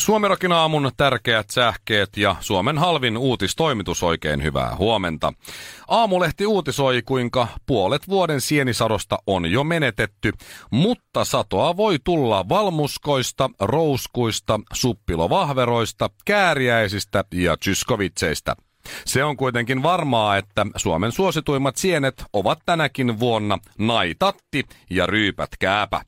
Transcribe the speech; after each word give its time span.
Suomirokin 0.00 0.52
aamun 0.52 0.90
tärkeät 0.96 1.50
sähkeet 1.50 2.16
ja 2.16 2.36
Suomen 2.40 2.78
halvin 2.78 3.16
uutistoimitus 3.16 4.02
oikein 4.02 4.42
hyvää 4.42 4.76
huomenta. 4.76 5.32
Aamulehti 5.88 6.46
uutisoi, 6.46 7.02
kuinka 7.02 7.48
puolet 7.66 8.08
vuoden 8.08 8.40
sienisadosta 8.40 9.18
on 9.26 9.50
jo 9.50 9.64
menetetty, 9.64 10.32
mutta 10.70 11.24
satoa 11.24 11.76
voi 11.76 11.98
tulla 12.04 12.48
valmuskoista, 12.48 13.50
rouskuista, 13.60 14.60
suppilovahveroista, 14.72 16.10
kääriäisistä 16.24 17.24
ja 17.34 17.56
tyskovitseistä. 17.56 18.56
Se 19.06 19.24
on 19.24 19.36
kuitenkin 19.36 19.82
varmaa, 19.82 20.36
että 20.36 20.66
Suomen 20.76 21.12
suosituimmat 21.12 21.76
sienet 21.76 22.24
ovat 22.32 22.58
tänäkin 22.66 23.20
vuonna 23.20 23.58
naitatti 23.78 24.64
ja 24.90 25.06
ryypät 25.06 25.50
kääpä. 25.58 26.00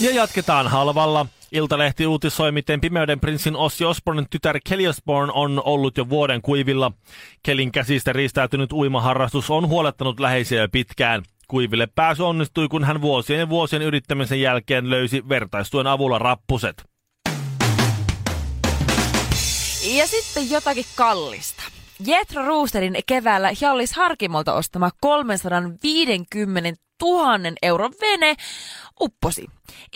Ja 0.00 0.10
jatketaan 0.14 0.68
halvalla. 0.68 1.26
Iltalehti 1.52 2.06
uutisoi, 2.06 2.52
miten 2.52 2.80
Pimeyden 2.80 3.20
prinssin 3.20 3.56
Ossi 3.56 3.84
Osbornin 3.84 4.26
tytär 4.30 4.60
Kelly 4.68 4.86
Osborne 4.86 5.32
on 5.34 5.62
ollut 5.64 5.96
jo 5.96 6.08
vuoden 6.08 6.42
kuivilla. 6.42 6.92
Kelin 7.42 7.72
käsistä 7.72 8.12
riistäytynyt 8.12 8.72
uimaharrastus 8.72 9.50
on 9.50 9.68
huolettanut 9.68 10.20
läheisiä 10.20 10.68
pitkään. 10.68 11.22
Kuiville 11.48 11.88
pääsy 11.94 12.22
onnistui, 12.22 12.68
kun 12.68 12.84
hän 12.84 13.00
vuosien 13.00 13.40
ja 13.40 13.48
vuosien 13.48 13.82
yrittämisen 13.82 14.40
jälkeen 14.40 14.90
löysi 14.90 15.28
vertaistuen 15.28 15.86
avulla 15.86 16.18
rappuset. 16.18 16.84
Ja 19.94 20.06
sitten 20.06 20.50
jotakin 20.50 20.84
kallista. 20.96 21.62
Jetro 22.06 22.46
Roosterin 22.46 22.96
keväällä 23.06 23.50
Hjallis 23.60 23.92
Harkimolta 23.92 24.54
ostama 24.54 24.90
350 25.00 26.82
000 27.02 27.38
euron 27.62 27.92
vene 28.00 28.36
upposi. 29.00 29.46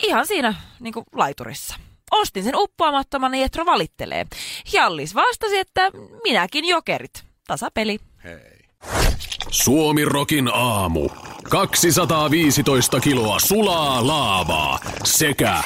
Ihan 0.03 0.27
siinä 0.27 0.53
niin 0.79 0.93
kuin 0.93 1.05
laiturissa. 1.15 1.75
Ostin 2.11 2.43
sen 2.43 2.55
uppoamattoman 2.55 3.35
ja 3.35 3.41
Jetro 3.41 3.65
valittelee. 3.65 4.25
Hjallis 4.73 5.15
vastasi, 5.15 5.57
että 5.57 5.91
minäkin 6.23 6.65
jokerit. 6.65 7.23
Tasapeli. 7.47 7.99
Hei. 8.23 8.55
Suomi 9.51 10.05
Rokin 10.05 10.49
aamu. 10.53 11.09
215 11.49 12.99
kiloa 12.99 13.39
sulaa 13.39 14.07
laavaa 14.07 14.79
sekä 15.03 15.63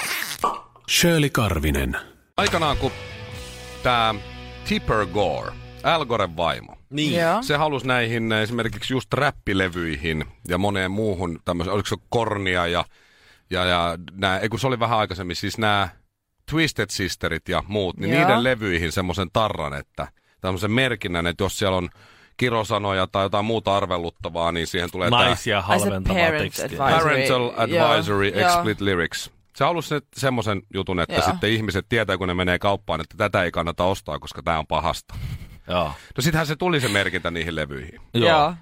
Shirley 0.89 1.29
Karvinen. 1.29 1.97
Aikanaan 2.37 2.77
kun 2.77 2.91
tämä 3.83 4.15
Tipper 4.69 5.05
Gore, 5.05 5.51
Al 5.83 6.05
Goren 6.05 6.37
vaimo, 6.37 6.75
Niin. 6.89 7.13
Joo. 7.19 7.43
se 7.43 7.55
halusi 7.57 7.87
näihin 7.87 8.31
esimerkiksi 8.31 8.93
just 8.93 9.13
räppilevyihin 9.13 10.25
ja 10.47 10.57
moneen 10.57 10.91
muuhun 10.91 11.39
tämmöisen, 11.45 11.73
oliko 11.73 11.89
se 11.89 11.95
Kornia 12.09 12.67
ja, 12.67 12.85
ja, 13.50 13.66
ja 13.66 13.97
nää, 14.11 14.39
ei 14.39 14.50
kun 14.50 14.59
se 14.59 14.67
oli 14.67 14.80
vähän 14.80 15.00
aikaisemmin, 15.00 15.36
siis 15.36 15.58
nämä 15.58 15.89
Twisted 16.52 16.89
Sisterit 16.89 17.50
ja 17.50 17.64
muut, 17.67 17.97
niin 17.97 18.14
Joo. 18.14 18.22
niiden 18.22 18.44
levyihin 18.44 18.91
semmoisen 18.91 19.28
tarran, 19.33 19.73
että 19.73 20.08
tämmöisen 20.41 20.72
merkinnän, 20.72 21.28
että 21.28 21.44
jos 21.44 21.59
siellä 21.59 21.78
on 21.78 21.89
kirosanoja 22.38 23.08
tai 23.08 23.25
jotain 23.25 23.45
muuta 23.45 23.78
arveluttavaa, 23.78 24.52
niin 24.52 24.67
siihen 24.67 24.91
tulee 24.91 25.09
Naisia 25.09 25.58
Ai 25.58 25.64
se 25.64 25.86
halventavaa 25.86 26.23
parent 26.23 26.44
tekstiä. 26.44 26.66
advice. 26.85 27.03
Parental 27.03 27.51
Advisory 27.57 28.28
Joo, 28.28 28.47
Explicit 28.47 28.81
Lyrics. 28.81 29.31
Se 29.56 29.63
halusi 29.63 29.96
semmoisen 30.16 30.62
jutun, 30.73 31.00
että 31.00 31.16
Joo. 31.16 31.25
sitten 31.25 31.50
ihmiset 31.50 31.85
tietää, 31.90 32.18
kun 32.18 32.28
ne 32.28 32.34
menee 32.34 32.59
kauppaan, 32.59 33.02
että 33.02 33.16
tätä 33.18 33.44
ei 33.44 33.52
kannata 33.52 33.84
ostaa, 33.84 34.19
koska 34.19 34.44
tämä 34.44 34.59
on 34.59 34.68
pahasta. 34.68 35.16
Joo. 35.68 35.84
No 36.18 36.22
sittenhän 36.22 36.47
se 36.47 36.56
tuli 36.56 36.81
se 36.81 36.88
merkintä 36.88 37.31
niihin 37.31 37.56
levyihin. 37.56 38.02
Joo. 38.13 38.53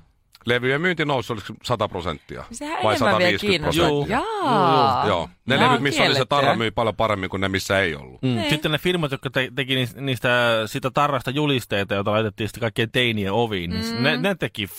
Levyjen 0.48 0.82
myynti 0.82 1.06
nousi, 1.06 1.34
oliko 1.34 1.48
se 1.48 1.54
100 1.64 1.88
prosenttia? 1.90 2.44
Sehän 2.52 2.84
Vai 2.84 2.96
enemmän 2.96 3.18
vielä 3.18 3.38
150 3.38 3.48
kiinnostaa. 3.72 3.88
prosenttia? 3.88 4.18
Jaa. 4.44 5.08
Joo. 5.08 5.30
Ne 5.46 5.56
Nämä 5.58 5.68
levyt, 5.70 5.82
missä 5.84 6.04
oli 6.04 6.16
se 6.16 6.26
tarra, 6.26 6.56
myi 6.56 6.72
paljon 6.72 6.96
paremmin 6.96 7.30
kuin 7.30 7.42
ne, 7.42 7.50
missä 7.50 7.80
ei 7.80 7.96
ollut. 7.96 8.22
Mm. 8.22 8.28
Niin. 8.36 8.50
Sitten 8.50 8.72
ne 8.72 8.78
firmat, 8.78 9.12
jotka 9.12 9.30
te- 9.30 9.52
teki 9.56 9.76
niistä, 9.76 10.02
niistä 10.02 10.30
sitä 10.66 10.92
tarrasta 10.92 11.32
julisteita, 11.32 11.94
joita 11.94 12.12
laitettiin 12.12 12.48
sitten 12.48 12.62
kaikkien 12.62 12.92
teinien 12.92 13.34
oviin, 13.34 13.70
niin 13.70 13.96
Mm. 13.96 14.04
ne, 14.04 14.18
ne 14.18 14.36
teki 14.36 14.70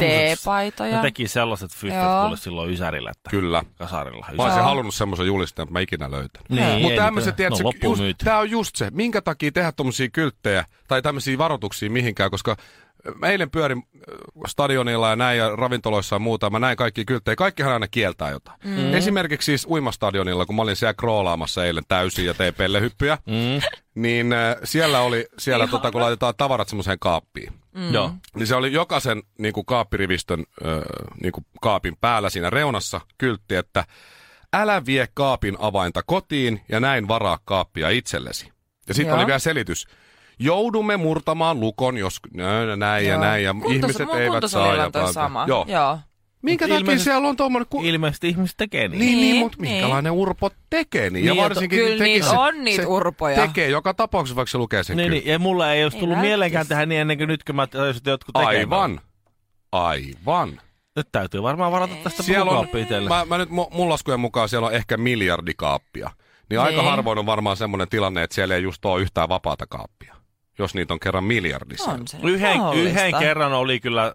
Teepaitoja. 0.00 0.96
Ne 0.96 1.02
teki 1.02 1.28
sellaiset 1.28 1.70
fyffet 1.74 2.02
Joo. 2.02 2.22
kuule 2.22 2.36
silloin 2.36 2.70
Ysärillä, 2.70 3.10
että 3.10 3.30
Kyllä. 3.30 3.64
kasarilla. 3.78 4.26
Mä 4.36 4.42
olisin 4.42 4.58
Joo. 4.58 4.68
halunnut 4.68 4.94
semmoisen 4.94 5.26
julisteen, 5.26 5.62
mutta 5.66 5.72
mä 5.72 5.80
ikinä 5.80 6.10
löytänyt. 6.10 6.48
Niin, 6.50 6.64
Mutta 6.82 6.90
ei 6.92 6.96
tämmöiset, 6.98 7.36
tiedätkö, 7.36 7.62
no, 7.64 7.70
just, 7.82 8.18
tää 8.24 8.38
on 8.38 8.50
just 8.50 8.76
se, 8.76 8.88
minkä 8.92 9.22
takia 9.22 9.52
tehdä 9.52 9.72
tommosia 9.72 10.08
kylttejä 10.10 10.64
tai 10.88 11.02
tämmöisiä 11.02 11.38
varoituksia 11.38 11.90
mihinkään, 11.90 12.30
koska 12.30 12.56
mä 13.18 13.26
eilen 13.28 13.50
pyörin 13.50 13.78
äh, 13.78 14.02
stadionilla 14.48 15.10
ja 15.10 15.16
näin 15.16 15.38
ja 15.38 15.56
ravintoloissa 15.56 16.16
ja 16.16 16.20
muuta, 16.20 16.50
mä 16.50 16.58
näin 16.58 16.76
kaikki 16.76 17.04
kylttejä, 17.04 17.36
kaikkihan 17.36 17.72
aina 17.72 17.88
kieltää 17.88 18.30
jotain. 18.30 18.58
Mm. 18.64 18.94
Esimerkiksi 18.94 19.44
siis 19.46 19.66
uimastadionilla, 19.70 20.46
kun 20.46 20.56
mä 20.56 20.62
olin 20.62 20.76
siellä 20.76 20.94
kroolaamassa 20.94 21.64
eilen 21.64 21.84
täysin 21.88 22.26
ja 22.26 22.34
tein 22.34 22.54
pellehyppyjä, 22.54 23.18
Mm. 23.26 23.60
niin 23.94 24.32
äh, 24.32 24.56
siellä 24.64 25.00
oli, 25.00 25.26
siellä 25.38 25.66
tota, 25.66 25.90
kun 25.90 26.00
laitetaan 26.00 26.34
tavarat 26.36 26.68
semmoiseen 26.68 26.98
kaappiin, 26.98 27.52
Mm. 27.74 27.94
Joo. 27.94 28.12
niin 28.36 28.46
se 28.46 28.54
oli 28.54 28.72
jokaisen 28.72 29.22
niin 29.38 29.52
kuin 29.52 29.66
kaappirivistön 29.66 30.40
äh, 30.66 30.78
niin 31.22 31.32
kuin 31.32 31.46
kaapin 31.60 31.96
päällä 32.00 32.30
siinä 32.30 32.50
reunassa 32.50 33.00
kyltti, 33.18 33.54
että 33.54 33.84
älä 34.52 34.86
vie 34.86 35.08
kaapin 35.14 35.56
avainta 35.58 36.02
kotiin 36.06 36.60
ja 36.68 36.80
näin 36.80 37.08
varaa 37.08 37.38
kaappia 37.44 37.90
itsellesi. 37.90 38.52
Ja 38.88 38.94
sitten 38.94 39.14
oli 39.14 39.26
vielä 39.26 39.38
selitys. 39.38 39.86
Joudumme 40.38 40.96
murtamaan 40.96 41.60
lukon, 41.60 41.96
jos 41.96 42.20
nö, 42.34 42.76
näin 42.76 43.06
ja 43.06 43.12
Joo. 43.12 43.20
näin, 43.22 43.44
ja 43.44 43.52
Kuntos- 43.52 43.72
ihmiset 43.72 44.06
mun 44.06 44.18
eivät 44.20 44.44
saa. 44.46 44.74
Ja 44.76 44.90
bla, 44.90 45.12
sama. 45.12 45.44
Joo. 45.48 45.64
Joo. 45.68 45.98
Minkä 46.42 46.64
takia 46.64 46.78
ilmeisesti- 46.78 47.04
siellä 47.04 47.28
on 47.28 47.36
tuommoinen... 47.36 47.66
Ku... 47.70 47.82
Ilmeisesti 47.84 48.28
ihmiset 48.28 48.56
tekee 48.56 48.88
niin. 48.88 48.98
Niin, 48.98 49.10
niin, 49.12 49.20
Niin, 49.20 49.36
mutta 49.36 49.58
niin. 49.60 49.72
minkälainen 49.72 50.12
urpo 50.12 50.50
tekee 50.70 51.02
niin? 51.02 51.12
Niin, 51.12 51.24
ja 51.24 51.30
ja 51.34 51.36
to- 51.36 51.42
varsinkin 51.42 51.78
Kyllä 51.78 51.98
tekisi- 51.98 52.04
niitä 52.28 52.40
on 52.40 52.64
niitä 52.64 52.82
se 52.82 52.86
urpoja. 52.88 53.36
Tekee 53.46 53.68
joka 53.68 53.94
tapauksessa, 53.94 54.36
vaikka 54.36 54.50
se 54.50 54.58
lukee 54.58 54.84
sen 54.84 54.96
Niin, 54.96 55.08
kyllä. 55.10 55.20
niin, 55.20 55.32
ja 55.32 55.38
mulla 55.38 55.72
ei 55.72 55.84
olisi 55.84 55.98
tullut 55.98 56.18
mieleenkään 56.20 56.66
tehdä 56.66 56.86
niin 56.86 57.00
ennen 57.00 57.18
kuin 57.18 57.28
nyt, 57.28 57.44
kun 57.44 57.56
mä 57.56 57.66
tajusin, 57.66 58.00
että 58.00 58.10
jotkut 58.10 58.32
tekee. 58.32 58.48
Aivan. 58.48 59.00
Aivan. 59.72 60.60
Nyt 60.96 61.08
täytyy 61.12 61.42
varmaan 61.42 61.72
varata 61.72 61.94
tästä 62.04 62.22
Siellä 62.22 62.42
on, 62.42 62.48
puukaappi 62.48 62.80
itselle. 62.80 63.08
mä, 63.08 63.24
mä 63.24 63.38
nyt 63.38 63.48
mu- 63.48 63.74
mun 63.74 63.88
laskujen 63.88 64.20
mukaan 64.20 64.48
siellä 64.48 64.66
on 64.68 64.74
ehkä 64.74 64.96
miljardi 64.96 65.52
kaappia. 65.56 66.10
Niin 66.50 66.60
aika 66.60 66.80
Niin. 66.82 66.90
harvoin 66.90 67.18
on 67.18 67.26
varmaan 67.26 67.56
semmoinen 67.56 67.88
tilanne, 67.88 68.22
että 68.22 68.34
siellä 68.34 68.54
ei 68.54 68.62
just 68.62 68.84
ole 68.84 69.02
yhtään 69.02 69.28
vapaata 69.28 69.66
kaappia. 69.66 70.14
Jos 70.58 70.74
niitä 70.74 70.94
on 70.94 71.00
kerran 71.00 71.24
miljardissa. 71.24 71.90
On 71.90 72.08
se 72.08 72.16
Yhden, 72.22 72.60
yhden 72.74 73.14
kerran 73.18 73.52
oli 73.52 73.80
kyllä 73.80 74.14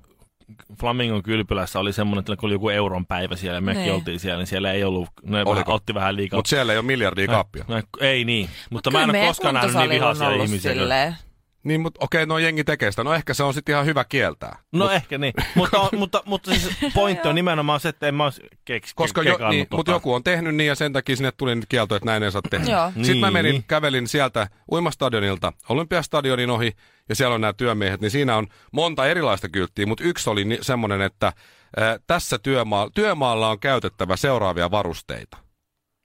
Flamingon 0.80 1.24
kylpylässä 1.24 1.80
oli 1.80 1.94
semmoinen, 1.94 2.20
että 2.20 2.36
kun 2.36 2.48
oli 2.48 2.54
joku 2.56 2.70
euron 2.70 3.06
päivä 3.06 3.36
siellä 3.36 3.58
ja 3.58 3.62
mekin 3.62 3.82
Niin. 3.82 3.94
oltiin 3.94 4.20
siellä, 4.20 4.38
niin 4.38 4.48
siellä 4.48 4.72
ei 4.72 4.84
ollut, 4.84 5.10
ne 5.24 5.32
vähän, 5.32 5.48
Oliko? 5.48 5.74
otti 5.74 5.94
vähän 5.94 6.16
liikaa. 6.16 6.38
Mutta 6.38 6.50
siellä 6.50 6.72
ei 6.74 6.78
ole 6.80 6.86
miljardia 6.86 7.28
kaappia. 7.28 7.66
Ei 8.00 8.26
niin, 8.26 8.50
mutta 8.70 8.92
mä 8.92 9.00
Kyllä 9.06 9.14
en 9.14 9.22
ole 9.22 9.28
koskaan 9.28 9.54
nähnyt 9.56 9.76
niin 9.76 9.90
vihaisia 9.90 10.30
ihmisiä. 10.32 10.74
silleen. 10.74 11.16
Niin, 11.64 11.82
mutta 11.82 12.00
okei, 12.04 12.26
no 12.26 12.38
jengi 12.38 12.64
tekee 12.64 12.92
sitä. 12.92 13.04
No 13.04 13.14
ehkä 13.14 13.34
se 13.34 13.44
on 13.44 13.54
sitten 13.54 13.74
ihan 13.74 13.86
hyvä 13.86 14.04
kieltää. 14.04 14.58
No 14.72 14.86
Mut- 14.86 14.92
ehkä 14.94 15.18
niin, 15.18 15.34
mutta, 15.56 15.80
on, 15.80 15.90
mutta, 16.00 16.24
mutta 16.26 16.52
siis 16.56 16.70
pointti 16.94 17.28
on 17.28 17.36
nimenomaan 17.36 17.80
se, 17.80 17.90
että 17.90 18.08
en 18.08 18.16
mä 18.16 18.24
olisi 18.24 18.42
keks, 18.66 18.94
Koska 18.94 19.24
jo, 19.24 19.38
niin, 19.50 19.66
tota. 19.68 19.76
mutta 19.76 19.92
joku 19.92 20.14
on 20.14 20.24
tehnyt 20.24 20.56
niin 20.56 20.68
ja 20.68 20.76
sen 20.76 20.94
takia 20.94 21.16
sinne 21.16 21.32
tuli 21.32 21.56
nyt 21.56 21.66
kielto, 21.70 21.96
että 21.96 22.06
näin 22.06 22.24
ei 22.24 22.32
saa 22.32 22.42
tehdä. 22.50 22.72
Joo. 22.72 22.92
Sitten 22.96 23.18
mä 23.18 23.28
Niin. 23.28 23.34
menin, 23.34 23.64
kävelin 23.68 24.08
sieltä 24.08 24.48
uimastadionilta 24.72 25.54
Olympiastadionin 25.70 26.50
ohi 26.50 26.72
ja 27.10 27.16
siellä 27.16 27.36
on 27.36 27.42
nämä 27.42 27.54
työmiehet, 27.54 28.02
niin 28.02 28.12
siinä 28.12 28.36
on 28.38 28.48
monta 28.72 29.08
erilaista 29.08 29.50
kylttiä, 29.50 29.86
mutta 29.86 30.04
yksi 30.04 30.30
oli 30.30 30.46
ni- 30.46 30.58
semmoinen, 30.62 31.02
että 31.02 31.34
ää, 31.78 32.00
tässä 32.08 32.40
työmaa, 32.40 32.90
työmaalla 32.96 33.50
on 33.50 33.60
käytettävä 33.60 34.16
seuraavia 34.16 34.72
varusteita. 34.72 35.38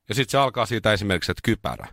Ja 0.08 0.14
sitten 0.14 0.30
se 0.30 0.38
alkaa 0.38 0.66
siitä 0.66 0.92
esimerkiksi, 0.92 1.30
että 1.32 1.42
kypärä. 1.44 1.86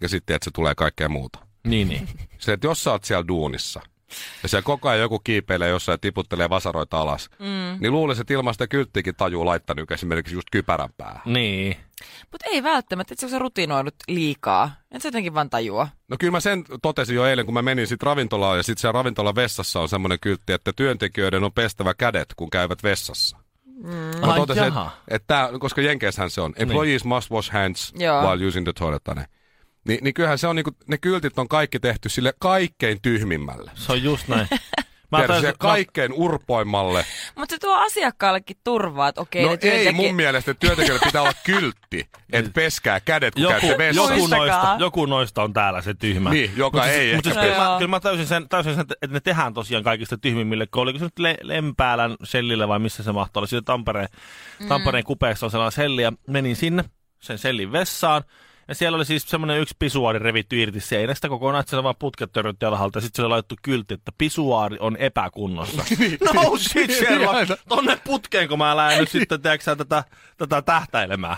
Ja 0.00 0.08
sitten, 0.08 0.36
että 0.36 0.44
se 0.44 0.50
tulee 0.54 0.74
kaikkea 0.74 1.08
muuta. 1.08 1.38
Niin, 1.64 1.88
niin. 1.88 2.08
Se, 2.38 2.52
että 2.52 2.66
jos 2.66 2.84
sä 2.84 2.90
oot 2.90 3.04
siellä 3.04 3.28
duunissa, 3.28 3.80
ja 4.42 4.48
siellä 4.48 4.64
koko 4.64 4.88
ajan 4.88 5.00
joku 5.00 5.18
kiipeilee 5.18 5.68
jossain 5.68 5.94
ja 5.94 5.98
tiputtelee 5.98 6.50
vasaroita 6.50 7.00
alas, 7.00 7.30
mm. 7.38 7.80
niin 7.80 7.92
luulisin, 7.92 8.20
että 8.20 8.34
ilman 8.34 8.54
sitä 8.54 8.66
kylttiäkin 8.66 9.14
tajuu 9.14 9.46
laittaa 9.46 9.74
nyt 9.74 9.90
esimerkiksi 9.90 10.34
just 10.34 10.48
kypärän 10.52 10.90
päähän. 10.96 11.22
niin. 11.24 11.76
Mutta 12.30 12.46
ei 12.50 12.62
välttämättä, 12.62 13.14
että 13.14 13.28
se 13.28 13.34
on 13.34 13.40
rutinoinut 13.40 13.94
liikaa. 14.08 14.72
Et 14.90 15.02
sä 15.02 15.08
jotenkin 15.08 15.34
vaan 15.34 15.50
tajua. 15.50 15.88
No 16.08 16.16
kyllä 16.20 16.30
mä 16.30 16.40
sen 16.40 16.64
totesin 16.82 17.16
jo 17.16 17.26
eilen, 17.26 17.44
kun 17.44 17.54
mä 17.54 17.62
menin 17.62 17.86
sitten 17.86 18.06
ravintolaan 18.06 18.56
ja 18.56 18.62
sitten 18.62 18.80
siellä 18.80 18.98
ravintolan 18.98 19.34
vessassa 19.34 19.80
on 19.80 19.88
semmoinen 19.88 20.18
kyltti, 20.20 20.52
että 20.52 20.72
työntekijöiden 20.76 21.44
on 21.44 21.52
pestävä 21.52 21.94
kädet, 21.94 22.28
kun 22.36 22.50
käyvät 22.50 22.82
vessassa. 22.82 23.36
Mm. 23.64 23.90
Mä 23.90 24.32
Ai 24.32 24.38
totesin, 24.38 24.72
että, 25.08 25.26
tää, 25.26 25.48
koska 25.60 25.80
Jenkeissähän 25.80 26.30
se 26.30 26.40
on. 26.40 26.52
Employees 26.56 27.04
must 27.04 27.30
wash 27.30 27.52
hands 27.52 27.92
Joo. 27.98 28.22
while 28.22 28.46
using 28.46 28.66
the 28.66 28.72
toilet. 28.72 29.02
Ne. 29.14 29.26
Niin, 29.88 29.98
niin 30.04 30.14
kyllähän 30.14 30.38
se 30.38 30.46
on 30.46 30.56
niinku, 30.56 30.70
ne 30.86 30.98
kyltit 30.98 31.38
on 31.38 31.48
kaikki 31.48 31.80
tehty 31.80 32.08
sille 32.08 32.32
kaikkein 32.38 33.02
tyhmimmälle. 33.02 33.70
Se 33.74 33.92
on 33.92 34.02
just 34.02 34.28
näin. 34.28 34.46
Mä 35.12 35.26
taisin- 35.26 35.52
kaikkein 35.58 36.12
urpoimmalle. 36.12 37.04
Mutta 37.36 37.54
se 37.54 37.58
tuo 37.58 37.74
asiakkaallekin 37.74 38.56
turvaa, 38.64 39.08
että 39.08 39.20
okei, 39.20 39.42
No 39.44 39.50
ne 39.50 39.58
ei 39.70 39.92
mun 39.92 40.14
mielestä 40.14 40.54
työntekijöillä 40.54 41.04
pitää 41.06 41.22
olla 41.22 41.32
kyltti, 41.44 42.08
että 42.32 42.50
peskää 42.54 43.00
kädet, 43.00 43.34
kun 43.34 43.42
joku, 43.42 43.52
käytte 43.60 43.78
vessassa. 43.78 44.14
joku, 44.14 44.26
noista, 44.26 44.76
joku 44.78 45.06
noista 45.06 45.42
on 45.42 45.52
täällä 45.52 45.82
se 45.82 45.94
tyhmä. 45.94 46.30
Niin, 46.30 46.50
joka 46.56 46.78
Mut 46.78 46.86
ei 46.86 47.14
Mutta 47.14 47.30
ehkä 47.30 47.40
siis, 47.40 47.50
kyllä, 47.50 47.64
Joo. 47.64 47.72
mä, 47.72 47.78
kyllä 47.78 47.90
mä 47.90 48.00
täysin 48.00 48.26
sen, 48.26 48.48
täysin 48.48 48.74
sen, 48.74 48.80
että 49.02 49.06
ne 49.06 49.20
tehdään 49.20 49.54
tosiaan 49.54 49.84
kaikista 49.84 50.18
tyhmimmille, 50.18 50.66
kun 50.66 50.82
oliko 50.82 50.98
se 50.98 51.04
nyt 51.04 51.18
Le- 51.18 51.38
Lempäälän 51.42 52.16
sellillä 52.24 52.68
vai 52.68 52.78
missä 52.78 53.02
se 53.02 53.12
mahtoi 53.12 53.40
olla. 53.52 53.62
Tampereen, 53.64 54.08
Mm. 54.60 54.68
Tampereen 54.68 55.04
kupeessa 55.04 55.46
on 55.46 55.50
sellainen 55.50 55.72
selli 55.72 56.02
ja 56.02 56.12
menin 56.28 56.56
sinne 56.56 56.84
sen 57.20 57.38
sellin 57.38 57.72
vessaan. 57.72 58.22
Ja 58.72 58.76
siellä 58.76 58.96
oli 58.96 59.04
siis 59.04 59.22
semmoinen 59.30 59.60
yksi 59.60 59.74
pisuaari 59.78 60.18
revitty 60.18 60.62
irti 60.62 60.80
seinästä 60.80 61.28
kokonaan, 61.28 61.60
että 61.60 61.70
siellä 61.70 61.82
vaan 61.82 61.94
putket 61.98 62.32
törrötti 62.32 62.66
alhaalta. 62.66 62.96
Ja 62.96 63.00
sitten 63.00 63.16
siellä 63.16 63.26
oli 63.26 63.32
laitettu 63.32 63.54
kyltti, 63.62 63.94
että 63.94 64.12
pisuaari 64.18 64.76
on 64.80 64.96
epäkunnossa. 64.96 65.84
no 66.34 66.56
shit, 66.56 66.90
Sherlock! 66.90 67.60
Tonne 67.68 67.98
putkeen, 68.04 68.48
kun 68.48 68.58
mä 68.58 68.76
lähden 68.76 68.98
nyt 68.98 69.08
sitten, 69.08 69.42
tiedätkö 69.42 69.64
sä, 69.64 69.76
tätä, 69.76 70.04
tätä 70.36 70.62
tähtäilemään. 70.62 71.36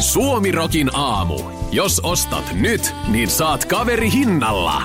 Suomirokin 0.00 0.90
aamu. 0.94 1.38
Jos 1.72 2.00
ostat 2.00 2.54
nyt, 2.54 2.94
niin 3.08 3.30
saat 3.30 3.64
kaveri 3.64 4.10
hinnalla. 4.12 4.82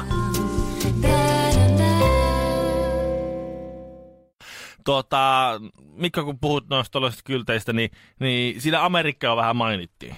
Tuota, 4.86 5.52
Mikko, 5.94 6.24
kun 6.24 6.40
puhut 6.40 6.70
noista 6.70 7.00
kylteistä, 7.24 7.74
niin, 7.74 7.92
niin 8.20 8.62
siinä 8.62 8.86
Amerikkaa 8.86 9.36
vähän 9.36 9.56
mainittiin. 9.56 10.16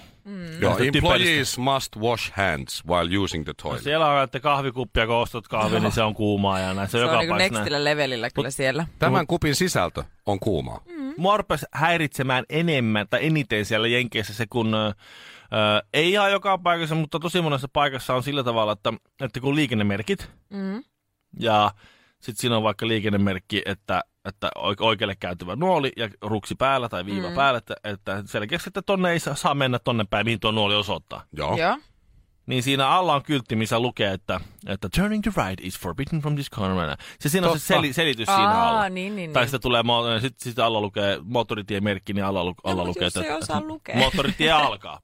Joo, 0.60 0.70
Näistä 0.78 0.84
employees 0.98 1.58
must 1.58 1.96
wash 1.96 2.32
hands 2.36 2.82
while 2.88 3.18
using 3.18 3.44
the 3.44 3.50
No 3.50 3.62
toilet. 3.62 3.82
siellä 3.82 4.08
on, 4.10 4.22
että 4.24 4.40
kahvikuppia, 4.40 5.06
kun 5.06 5.14
ostat 5.16 5.48
kahvia, 5.48 5.80
niin 5.80 5.92
se 5.92 6.02
on 6.02 6.14
kuumaa 6.14 6.58
ja 6.60 6.74
näin. 6.74 6.88
Se, 6.88 6.90
Se 6.90 6.98
on 6.98 7.02
on 7.04 7.08
joka 7.08 7.16
paikassa 7.18 7.38
näin. 7.38 7.52
nextillä 7.52 7.84
levelillä 7.84 8.30
kyllä 8.30 8.50
siellä. 8.50 8.86
Tämän 8.98 9.26
kupin 9.26 9.54
sisältö 9.54 10.04
on 10.26 10.40
kuumaa. 10.40 10.80
Mua 11.16 11.36
rupesi 11.36 11.66
häiritsemään 11.72 12.44
enemmän 12.48 13.06
tai 13.10 13.26
eniten 13.26 13.64
siellä 13.64 13.88
Jenkeissä 13.88 14.34
se, 14.34 14.46
kun 14.50 14.74
ö, 14.74 14.92
ei 15.92 16.10
ihan 16.12 16.32
joka 16.32 16.58
paikassa, 16.58 16.94
mutta 16.94 17.18
tosi 17.20 17.40
monessa 17.40 17.68
paikassa 17.72 18.14
on 18.14 18.22
sillä 18.22 18.44
tavalla, 18.44 18.72
että, 18.72 18.92
että 19.20 19.40
kun 19.40 19.54
liikennemerkit 19.56 20.30
Mm. 20.50 20.84
ja 21.38 21.70
sitten 22.22 22.36
siinä 22.36 22.56
on 22.56 22.62
vaikka 22.62 22.88
liikennemerkki, 22.88 23.62
että, 23.66 24.02
että 24.24 24.50
oike- 24.58 24.84
oikealle 24.84 25.16
käytyvä 25.16 25.56
nuoli 25.56 25.92
ja 25.96 26.08
ruksi 26.22 26.54
päällä 26.54 26.88
tai 26.88 27.06
viiva 27.06 27.28
Mm. 27.28 27.34
päällä, 27.34 27.58
että, 27.58 27.74
että 27.84 28.22
selkeästi, 28.26 28.68
että 28.70 28.82
tonne 28.82 29.10
ei 29.10 29.18
saa 29.20 29.34
saa 29.34 29.54
mennä 29.54 29.78
tonne 29.78 30.04
päin, 30.10 30.26
mihin 30.26 30.40
tuo 30.40 30.50
nuoli 30.50 30.74
osoittaa. 30.74 31.24
Joo. 31.36 31.56
Joo. 31.56 31.78
Niin 32.46 32.62
siinä 32.62 32.88
alla 32.88 33.14
on 33.14 33.22
kyltti, 33.22 33.56
missä 33.56 33.80
lukee, 33.80 34.12
että, 34.12 34.40
että 34.66 34.88
turning 34.96 35.22
to 35.24 35.30
right 35.46 35.60
is 35.64 35.78
forbidden 35.78 36.20
from 36.20 36.34
this 36.34 36.50
corner. 36.50 36.96
Se 37.20 37.28
siinä 37.28 37.46
on 37.50 37.58
se 37.60 37.66
Totta. 37.68 37.74
seli, 37.82 37.92
selitys 37.92 38.26
siinä 38.26 38.48
alla. 38.62 38.80
Aa, 38.80 38.88
niin, 38.88 39.16
niin, 39.16 39.32
Tai 39.32 39.42
niin. 39.42 39.48
sitten 39.48 39.60
tulee, 39.60 39.82
mo- 39.82 40.20
sit, 40.20 40.40
sit 40.40 40.58
alla 40.58 40.80
lukee 40.80 41.18
moottoritiemerkki, 41.24 42.12
niin 42.12 42.24
alla, 42.24 42.44
lu- 42.44 42.54
alla 42.64 42.84
lukee, 42.84 43.02
jos 43.04 43.16
ei 43.16 43.30
osaa 43.30 43.60
lukea. 43.60 43.96
moottoritie 43.96 44.50
alkaa. 44.66 45.00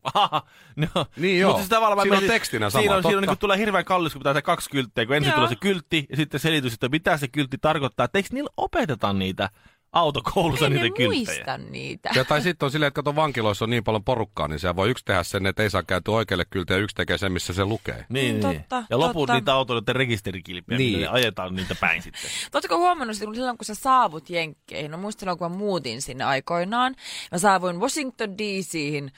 no, 0.77 1.07
Niin 1.17 1.41
joo. 1.41 1.49
Mutta 1.51 1.61
siis 1.63 1.69
tavallaan 1.69 1.97
mä 1.99 2.03
Siinä 2.03 2.17
on 2.17 2.23
mietin- 2.23 2.33
tekstinä 2.35 2.71
sama, 2.71 2.81
Siinä, 2.83 2.97
on, 2.97 3.03
siinä 3.03 3.19
on, 3.19 3.23
totta. 3.23 3.33
niin 3.33 3.39
tulee 3.39 3.59
hirveän 3.59 3.85
kallis, 3.85 4.13
kun 4.13 4.21
pitää 4.21 4.33
tehdä 4.35 4.43
kaksi 4.43 4.71
kylttiä, 4.71 5.07
kun 5.07 5.17
ensin 5.17 5.29
Joo. 5.31 5.35
tulee 5.37 5.49
se 5.49 5.57
kyltti 5.57 6.07
ja 6.11 6.17
sitten 6.17 6.41
selitys, 6.41 6.75
että 6.75 6.89
mitä 6.89 7.17
se 7.17 7.29
kyltti 7.29 7.59
tarkoittaa. 7.61 8.05
Että 8.05 8.19
eikö 8.19 8.29
niillä 8.33 8.51
opeteta 8.57 9.13
niitä 9.13 9.51
autokoulussa 9.93 10.65
Ei 10.67 10.71
niitä 10.71 10.97
kylttejä? 10.97 11.59
niitä. 11.71 12.11
Ja 12.15 12.25
tai 12.25 12.43
sitten 12.43 12.67
on 12.67 12.71
silleen, 12.71 12.89
että 12.89 12.99
kato 12.99 13.17
vankiloissa 13.17 13.65
on 13.65 13.71
niin 13.71 13.85
paljon 13.85 14.05
porukkaa, 14.05 14.49
niin 14.49 14.59
siellä 14.59 14.77
voi 14.77 14.91
yksi 14.91 15.05
tehdä 15.05 15.23
sen, 15.23 15.47
että 15.47 15.63
ei 15.63 15.71
saa 15.71 15.83
käytyä 15.83 16.15
oikealle 16.15 16.45
kyltä 16.51 16.75
ja 16.75 16.79
yksi 16.81 16.97
tekee 16.97 17.19
sen, 17.19 17.33
missä 17.33 17.53
se 17.53 17.65
lukee. 17.65 18.07
Niin, 18.09 18.37
Mm, 18.37 18.49
niin. 18.49 18.59
totta, 18.61 18.85
Ja 18.91 18.99
loput 18.99 19.23
totta. 19.23 19.35
niitä 19.35 19.55
autoilijoiden 19.55 19.97
rekisterikilpiä, 19.97 20.79
niin. 20.79 20.99
Niin. 20.99 21.11
ajetaan 21.11 21.55
niitä 21.55 21.75
päin 21.75 22.03
sitten. 22.03 22.31
Oletko 22.55 22.79
huomannut, 22.79 23.17
että 23.17 23.35
silloin 23.35 23.59
kun 23.59 23.65
sä 23.65 23.75
saavut 23.75 24.31
Jenkkeihin, 24.31 24.91
no 24.91 24.99
muistan 24.99 25.39
kun 25.39 25.53
mä 25.53 25.57
muutin 25.59 26.03
sinne 26.03 26.25
aikoinaan, 26.25 26.95
mä 27.33 27.39
saavuin 27.39 27.81
Washington 27.81 28.39
DC:hin, 28.39 29.13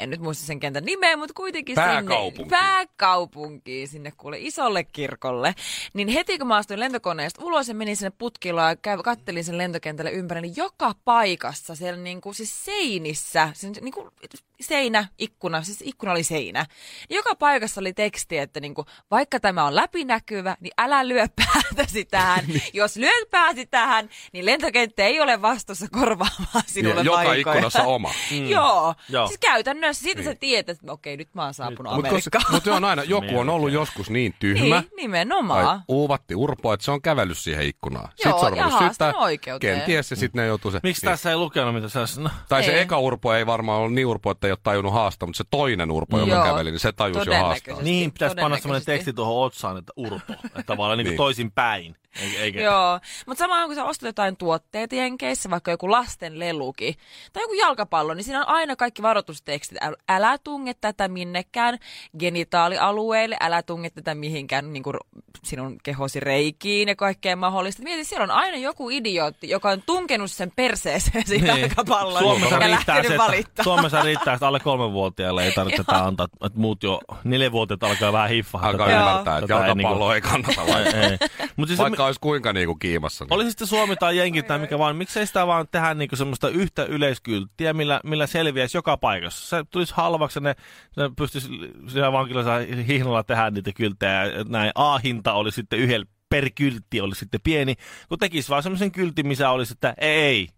en 0.00 0.10
nyt 0.10 0.20
muista 0.20 0.46
sen 0.46 0.60
kentän 0.60 0.84
nimeä, 0.84 1.16
mutta 1.16 1.34
kuitenkin 1.34 1.74
Pääkaupunkiin. 1.74 2.36
sinne 2.36 2.50
pääkaupunkiin, 2.50 3.88
sinne 3.88 4.12
kuule 4.16 4.38
isolle 4.38 4.84
kirkolle. 4.84 5.54
Niin 5.94 6.08
heti 6.08 6.38
kun 6.38 6.46
mä 6.46 6.56
astuin 6.56 6.80
lentokoneesta 6.80 7.44
ulos 7.44 7.68
ja 7.68 7.74
menin 7.74 7.96
sinne 7.96 8.12
putkilla 8.18 8.68
ja 8.68 8.76
käy, 8.76 8.98
kattelin 9.02 9.44
sen 9.44 9.58
lentokentälle 9.58 10.10
ympäri, 10.10 10.40
niin 10.40 10.56
joka 10.56 10.94
paikassa 11.04 11.74
siellä 11.74 12.00
niinku, 12.00 12.32
siis 12.32 12.64
seinissä, 12.64 13.50
sen, 13.54 13.72
niinku, 13.80 14.10
seinä, 14.60 15.08
ikkuna, 15.18 15.62
siis 15.62 15.82
ikkuna 15.84 16.12
oli 16.12 16.22
seinä. 16.22 16.66
Niin 17.08 17.16
joka 17.16 17.34
paikassa 17.34 17.80
oli 17.80 17.92
teksti, 17.92 18.38
että 18.38 18.60
niinku, 18.60 18.84
vaikka 19.10 19.40
tämä 19.40 19.64
on 19.64 19.76
läpinäkyvä, 19.76 20.56
niin 20.60 20.72
älä 20.78 21.08
lyö 21.08 21.26
päätäsi 21.44 22.04
tähän. 22.04 22.44
Jos 22.72 22.96
lyöt 22.96 23.30
pääsi 23.30 23.66
tähän, 23.66 24.08
niin 24.32 24.46
lentokenttä 24.46 25.02
ei 25.04 25.20
ole 25.20 25.42
vastuussa 25.42 25.86
korvaamaan 25.92 26.62
sinulle 26.66 26.94
Niin, 26.94 27.04
joka 27.04 27.16
vaikoja. 27.16 27.38
ikkunassa 27.40 27.82
oma. 27.82 28.10
Mm. 28.30 28.48
Joo. 28.48 28.94
Joo. 29.08 29.26
Siis 29.26 29.38
käytännössä 29.40 30.02
siitä 30.02 30.20
Niin. 30.20 30.30
sä 30.30 30.34
tiedät, 30.40 30.68
että 30.68 30.92
okei, 30.92 31.16
nyt 31.16 31.28
mä 31.34 31.44
oon 31.44 31.54
saapunut 31.54 31.92
Mutta 31.94 32.08
Amerikkaan. 32.08 32.44
mut 32.50 32.66
on 32.66 32.84
aina, 32.84 33.02
joku 33.04 33.38
on 33.38 33.48
ollut 33.48 33.70
joskus 33.80 34.10
niin 34.10 34.34
tyhmä, 34.38 34.80
Niin, 34.80 34.90
nimenomaan. 34.96 35.66
tai 35.66 35.78
uuvatti 35.88 36.34
urpoa, 36.34 36.74
että 36.74 36.84
se 36.84 36.90
on 36.90 37.02
kävellyt 37.02 37.38
siihen 37.38 37.66
ikkunaan. 37.66 38.08
Joo, 38.08 38.12
sitten 38.14 38.30
se 38.40 38.46
on 38.46 38.56
ja 38.56 38.62
ruvennut 38.64 38.70
syyttää 38.70 38.86
haastanut 39.06 39.16
oikeuteen. 39.22 39.76
kenties 39.76 40.10
ja 40.10 40.16
sitten 40.16 40.40
ne 40.42 40.46
joutuu 40.46 40.70
se... 40.70 40.80
Miksi 40.82 41.06
niin. 41.06 41.12
tässä 41.12 41.30
ei 41.30 41.36
lukenut 41.36 41.74
mitä 41.74 41.88
sä... 41.88 42.00
No, 42.20 42.30
Tai 42.48 42.64
se 42.64 42.72
Ei. 42.72 42.80
eka 42.80 42.98
urpo 42.98 43.34
ei 43.34 43.46
varmaan 43.46 43.78
ollut 43.80 43.94
niin 43.94 44.06
urpo, 44.06 44.30
että 44.30 44.48
ei 44.50 44.52
ole 44.52 44.58
tajunnut 44.62 44.92
haastaa, 44.92 45.26
mutta 45.26 45.36
se 45.36 45.44
toinen 45.50 45.90
urpo, 45.90 46.18
joka 46.18 46.32
Joo. 46.32 46.44
käveli, 46.44 46.70
niin 46.70 46.80
se 46.80 46.92
tajusi 46.92 47.30
jo 47.30 47.38
haastaa. 47.42 47.82
Niin, 47.82 48.12
pitäisi 48.12 48.34
panna 48.36 48.40
semmoinen 48.40 48.62
todennäköisesti. 48.62 48.90
teksti 48.92 49.12
tuohon 49.12 49.44
otsaan, 49.46 49.78
että 49.78 49.92
urpo. 49.96 50.32
Että 50.44 50.62
tavallaan 50.66 50.98
niin 50.98 51.04
kuin 51.04 51.10
Niin. 51.10 51.16
toisin 51.16 51.52
päin. 51.52 51.96
Eikä, 52.38 52.60
Joo, 52.60 53.00
mutta 53.26 53.38
samaan 53.44 53.66
kun 53.66 53.74
sä 53.74 53.84
ostat 53.84 54.06
jotain 54.06 54.36
tuotteita 54.36 54.94
Jenkeissä, 54.94 55.50
vaikka 55.50 55.70
joku 55.70 55.90
lasten 55.90 56.38
leluki 56.38 56.94
tai 57.32 57.42
joku 57.42 57.54
jalkapallo, 57.54 58.14
niin 58.14 58.24
siinä 58.24 58.40
on 58.40 58.48
aina 58.48 58.76
kaikki 58.76 59.02
varoitustekstit. 59.02 59.78
Äl- 59.82 60.02
Älä 60.08 60.38
tunge 60.38 60.74
tätä 60.74 61.08
minnekään 61.08 61.78
genitaalialueelle, 62.18 63.36
älä 63.40 63.62
tunge 63.62 63.90
tätä 63.90 64.14
mihinkään 64.14 64.72
niin 64.72 64.82
kuin 64.82 64.96
sinun 65.44 65.76
kehosi 65.82 66.20
reikiin 66.20 66.88
ja 66.88 66.96
kaikkea 66.96 67.36
mahdollista. 67.36 67.82
Mieti, 67.82 68.04
siellä 68.04 68.24
on 68.24 68.30
aina 68.30 68.56
joku 68.56 68.90
idiootti, 68.90 69.48
joka 69.48 69.70
on 69.70 69.82
tunkenut 69.86 70.30
sen 70.30 70.52
perseeseen 70.56 71.26
sen 71.26 71.40
Niin. 71.40 71.60
jalkapallon 71.60 72.22
Suomessa 72.22 72.54
ja 72.54 72.66
riittää, 72.66 72.94
se, 73.02 73.08
että, 73.08 73.18
valittaa. 73.18 73.64
Suomessa 73.64 74.02
riittää, 74.02 74.34
että 74.34 74.46
alle 74.48 74.60
kolmenvuotiaille 74.60 75.44
ei 75.44 75.52
tarvitse 75.52 75.84
tätä 75.84 76.04
antaa. 76.04 76.26
Että 76.46 76.58
muut 76.60 76.82
jo 76.82 77.00
neljänvuotiaat 77.24 77.82
alkaa 77.82 78.12
vähän 78.12 78.28
hiffaa. 78.28 78.66
Alkaa 78.66 78.86
tätä- 78.86 78.98
ymmärtää, 79.00 79.38
että 79.38 79.46
tätä 79.48 79.60
ei 79.64 79.68
jalkapallo 79.68 80.14
ei 80.14 80.20
kannata 80.20 80.62
Ei, 80.62 81.00
ei. 81.10 81.18
Mut 81.56 81.68
siis 81.68 81.78
Vaikka 81.80 82.04
olisi 82.06 82.20
kuinka 82.20 82.52
niinku 82.52 82.74
kiimassa. 82.74 83.24
Niin. 83.24 83.32
Oli 83.34 83.44
se 83.44 83.50
sitten 83.50 83.66
Suomi 83.66 83.96
tai 83.96 84.16
Jenkit 84.18 84.46
tai 84.46 84.58
mikä 84.58 84.78
vaan, 84.78 84.96
miksei 84.96 85.26
sitä 85.26 85.46
vaan 85.46 85.68
tehdä 85.70 85.94
niinku 85.94 86.16
semmoista 86.16 86.48
yhtä 86.48 86.84
yleiskylttiä, 86.84 87.72
millä, 87.72 88.00
millä 88.04 88.26
selviäisi 88.26 88.76
joka 88.76 88.96
paikassa. 88.96 89.48
Se 89.56 89.64
tulisi 89.70 89.94
halvaksi 89.96 90.38
ja 90.38 90.40
ne, 90.40 90.54
ne 90.96 91.10
pystyisi 91.16 91.48
siellä 91.88 92.12
vankilassa 92.12 92.52
hihnalla 92.88 93.22
tehdä 93.22 93.50
niitä 93.50 93.72
kylttejä. 93.72 94.24
ja 94.26 94.44
Näin 94.48 94.72
A-hinta 94.74 95.29
oli 95.32 95.52
sitten 95.52 95.78
yhdellä 95.78 96.06
per 96.28 96.50
kyltti 96.54 97.00
oli 97.00 97.14
sitten 97.14 97.40
pieni, 97.44 97.74
kun 98.08 98.18
tekisi 98.18 98.48
vaan 98.48 98.62
semmoisen 98.62 98.92
kyltin, 98.92 99.26
missä 99.26 99.50
olisi, 99.50 99.72
että 99.72 99.94
ei. 100.00 100.48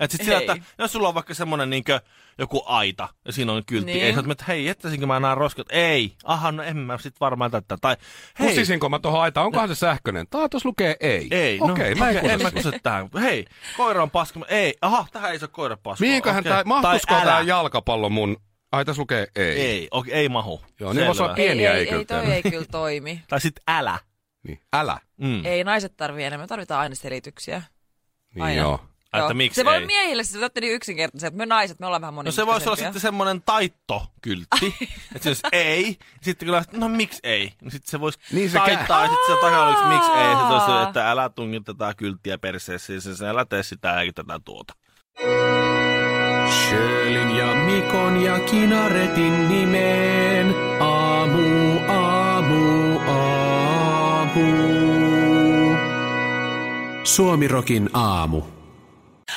Et 0.00 0.10
sit 0.10 0.22
sillä, 0.24 0.38
että 0.38 0.56
jos 0.78 0.92
sulla 0.92 1.08
on 1.08 1.14
vaikka 1.14 1.34
semmoinen 1.34 1.70
niinkö 1.70 2.00
joku 2.38 2.62
aita 2.66 3.08
ja 3.24 3.32
siinä 3.32 3.52
on 3.52 3.62
kyltti, 3.66 3.92
Niin. 3.92 4.04
ei 4.04 4.14
sä 4.14 4.22
että 4.30 4.44
hei, 4.48 4.64
jättäisinkö 4.64 5.06
mä 5.06 5.20
nämä 5.20 5.34
roskat? 5.34 5.66
Ei. 5.70 6.12
Aha, 6.24 6.52
no 6.52 6.62
en 6.62 6.76
mä 6.76 6.98
sit 6.98 7.20
varmaan 7.20 7.50
tätä. 7.50 7.76
Tai 7.80 7.96
hei, 8.38 8.48
Kusisinko 8.48 8.88
mä 8.88 8.98
tuohon 8.98 9.20
aitaan? 9.22 9.46
Onkohan 9.46 9.68
se 9.68 9.74
sähköinen? 9.74 10.26
Tää 10.30 10.48
tuossa 10.48 10.68
lukee 10.68 10.96
ei. 11.00 11.28
ei, 11.30 11.58
Okei, 11.60 11.94
no, 11.94 11.98
mä 11.98 12.10
en 12.10 12.30
en 12.30 12.42
mä 12.42 12.50
tähän. 12.82 13.08
Hei, 13.20 13.44
koira 13.76 14.02
on 14.02 14.10
paska. 14.10 14.40
Ei, 14.48 14.74
aha, 14.80 15.06
tähän 15.12 15.32
ei 15.32 15.38
saa 15.38 15.48
koira 15.48 15.76
paskoa. 15.76 16.06
Mihinköhän 16.06 16.40
Okei. 16.40 16.52
tää, 16.52 16.64
mahtuisiko 16.64 17.14
Tai 17.14 17.24
tää 17.24 17.40
jalkapallo 17.40 18.08
mun... 18.08 18.36
Ai 18.72 18.84
tässä 18.84 19.00
lukee 19.00 19.26
ei. 19.36 19.60
Ei, 19.60 19.88
okei, 19.90 20.12
ei 20.14 20.28
mahu. 20.28 20.60
Joo, 20.80 20.92
niin 20.92 21.06
voisi 21.06 21.22
olla 21.22 21.34
Selvä. 21.36 21.46
pieniä 21.46 21.72
ei, 21.72 21.76
ei 21.76 21.80
ei, 21.80 21.86
kyllä 21.86 21.98
ei, 22.00 22.04
toi 22.24 22.32
ei 22.32 22.42
kyllä 22.42 22.66
toimi. 22.70 23.22
Tai 23.28 23.40
sit 23.40 23.56
älä. 23.68 23.98
Niin. 24.46 24.60
Älä. 24.72 24.98
Mm. 25.16 25.44
Ei, 25.44 25.64
naiset 25.64 25.96
tarvii 25.96 26.24
enemmän. 26.24 26.48
Tarvitaan 26.48 26.80
aina 26.80 26.94
selityksiä. 26.94 27.62
Niin 28.34 28.42
Aina. 28.44 28.60
joo. 28.62 28.74
Että 29.06 29.18
Joo. 29.18 29.34
miksi 29.34 29.56
se 29.60 29.64
voi 29.64 29.74
ei? 29.76 29.86
miehille, 29.86 30.24
se 30.24 30.38
olette 30.38 30.60
niin 30.60 30.72
yksinkertaisia, 30.72 31.26
että 31.26 31.38
me 31.38 31.46
naiset, 31.46 31.80
me 31.80 31.86
ollaan 31.86 32.02
vähän 32.02 32.12
No 32.12 32.16
monimutkaisempia. 32.16 32.52
se 32.52 32.52
voisi 32.52 32.68
olla 32.68 32.76
sitten 32.76 33.00
semmoinen 33.00 33.42
taittokyltti. 33.46 34.74
että 35.16 35.28
jos 35.28 35.40
ei, 35.52 35.96
sitten 36.22 36.46
kyllä, 36.46 36.62
no 36.72 36.88
miksi 36.88 37.20
ei? 37.22 37.52
Niin 37.62 37.70
sitten 37.70 37.90
se 37.90 38.00
voisi 38.00 38.18
Niin 38.32 38.50
se 38.50 38.58
taittaa, 38.58 39.02
ja 39.02 39.08
sitten 39.08 39.36
se 39.36 39.40
takana 39.40 39.66
olisi 39.66 39.84
miksi 39.84 40.10
ei. 40.10 40.26
Sitten 40.36 40.46
olisi, 40.46 40.88
että 40.88 41.10
älä 41.10 41.28
tungi 41.28 41.60
tätä 41.60 41.94
kylttiä 41.96 42.38
perseessä, 42.38 42.92
ja 42.92 43.00
se 43.00 43.28
älä 43.28 43.44
tee 43.44 43.62
sitä 43.62 44.00
eikä 44.00 44.12
tätä 44.12 44.40
tuota. 44.44 44.74
Sjölin 46.68 47.36
ja 47.36 47.54
Mikon 47.54 48.22
ja 48.22 48.38
Kinaretin 48.38 49.48
nimeen. 49.48 50.54
Aamu, 50.80 51.78
aamu, 51.88 52.98
aamu. 52.98 54.46
Suomirokin 57.04 57.90
aamu. 57.92 58.42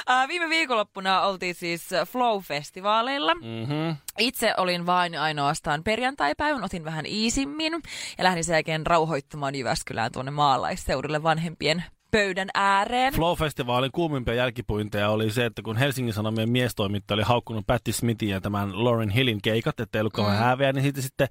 Ää, 0.08 0.28
viime 0.28 0.50
viikonloppuna 0.50 1.22
oltiin 1.22 1.56
siis 1.56 1.90
Flow-festivaaleilla. 1.92 3.34
Mm-hmm. 3.36 3.96
Itse 4.18 4.54
olin 4.58 4.86
vain 4.86 5.20
ainoastaan 5.20 5.84
perjantaipäivän, 5.84 6.64
otin 6.64 6.86
vähän 6.86 7.06
iisimmin 7.06 7.74
ja 8.18 8.24
lähdin 8.24 8.44
sen 8.44 8.54
jälkeen 8.54 8.88
rauhoittamaan 8.88 9.56
Jyväskylään 9.56 10.12
tuonne 10.12 10.32
maalaisseudulle 10.32 11.24
vanhempien 11.24 11.84
pöydän 12.12 12.50
ääreen. 12.54 13.14
Flow-festivaalin 13.14 13.92
kuumimpia 13.92 14.34
jälkipuinteja 14.34 15.10
oli 15.10 15.32
se, 15.32 15.46
että 15.46 15.62
kun 15.62 15.78
Helsingin 15.78 16.14
Sanomien 16.14 16.50
miestoimittaja 16.50 17.16
oli 17.16 17.24
haukkunut 17.24 17.68
Patti 17.68 17.92
Smithin 17.94 18.30
ja 18.30 18.42
tämän 18.42 18.84
Lauren 18.84 19.10
Hillin 19.10 19.42
keikat, 19.42 19.80
ettei 19.80 20.02
ollut 20.02 20.14
kauhean 20.14 20.38
mm. 20.38 20.44
hääviä, 20.44 20.74
niin 20.74 20.84
sitten, 20.84 21.04
sitten 21.04 21.28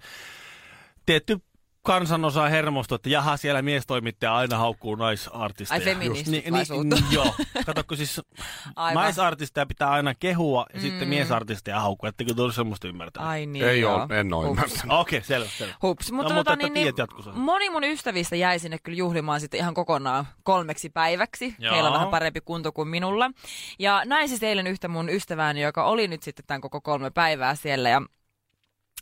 tietty 1.06 1.40
kansanosa 1.82 2.48
hermostu, 2.48 2.94
että 2.94 3.08
jaha, 3.08 3.36
siellä 3.36 3.62
miestoimittaja 3.62 4.36
aina 4.36 4.58
haukkuu 4.58 4.94
naisartisteja. 4.94 5.78
Ai 5.78 5.84
feministit 5.84 6.44
niin, 6.44 6.66
suut? 6.66 6.86
niin, 6.86 7.04
joo. 7.10 7.34
Katsokko 7.66 7.96
siis 7.96 8.20
Aivan. 8.76 9.02
naisartisteja 9.02 9.66
pitää 9.66 9.90
aina 9.90 10.14
kehua 10.14 10.66
ja 10.72 10.78
mm. 10.78 10.82
sitten 10.82 11.08
miesartisteja 11.08 11.80
haukkua. 11.80 12.08
Ettekö 12.08 12.34
tullut 12.34 12.54
semmoista 12.54 12.88
ymmärtänyt? 12.88 13.28
Ai 13.28 13.46
niin, 13.46 13.64
Ei 13.64 13.80
joo. 13.80 13.94
ole, 13.94 14.20
en 14.20 14.32
ole 14.32 14.48
ymmärtänyt. 14.48 14.84
Okei, 14.88 15.18
okay, 15.18 15.26
selvä, 15.26 15.48
selvä. 15.48 15.74
Hups, 15.82 16.12
mutta, 16.12 16.32
No, 16.32 16.36
mutta 16.38 16.56
tota, 16.56 16.68
niin, 16.68 16.94
niin, 16.94 17.38
moni 17.38 17.70
mun 17.70 17.84
ystävistä 17.84 18.36
jäi 18.36 18.58
sinne 18.58 18.78
kyllä 18.78 18.98
juhlimaan 18.98 19.40
sitten 19.40 19.60
ihan 19.60 19.74
kokonaan 19.74 20.26
kolmeksi 20.42 20.90
päiväksi. 20.90 21.54
Joo. 21.58 21.74
Heillä 21.74 21.88
on 21.88 21.94
vähän 21.94 22.08
parempi 22.08 22.40
kunto 22.40 22.72
kuin 22.72 22.88
minulla. 22.88 23.30
Ja 23.78 24.02
näin 24.04 24.28
siis 24.28 24.42
eilen 24.42 24.66
yhtä 24.66 24.88
mun 24.88 25.08
ystävääni, 25.08 25.62
joka 25.62 25.84
oli 25.84 26.08
nyt 26.08 26.22
sitten 26.22 26.44
tämän 26.46 26.60
koko 26.60 26.80
kolme 26.80 27.10
päivää 27.10 27.54
siellä 27.54 27.88
ja 27.88 28.02